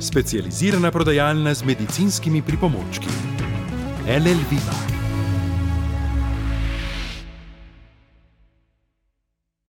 specializirana 0.00 0.90
prodajalna 0.90 1.54
z 1.54 1.64
medicinskimi 1.64 2.42
pripomočki. 2.42 3.08
LL 4.08 4.40
Viva. 4.50 5.01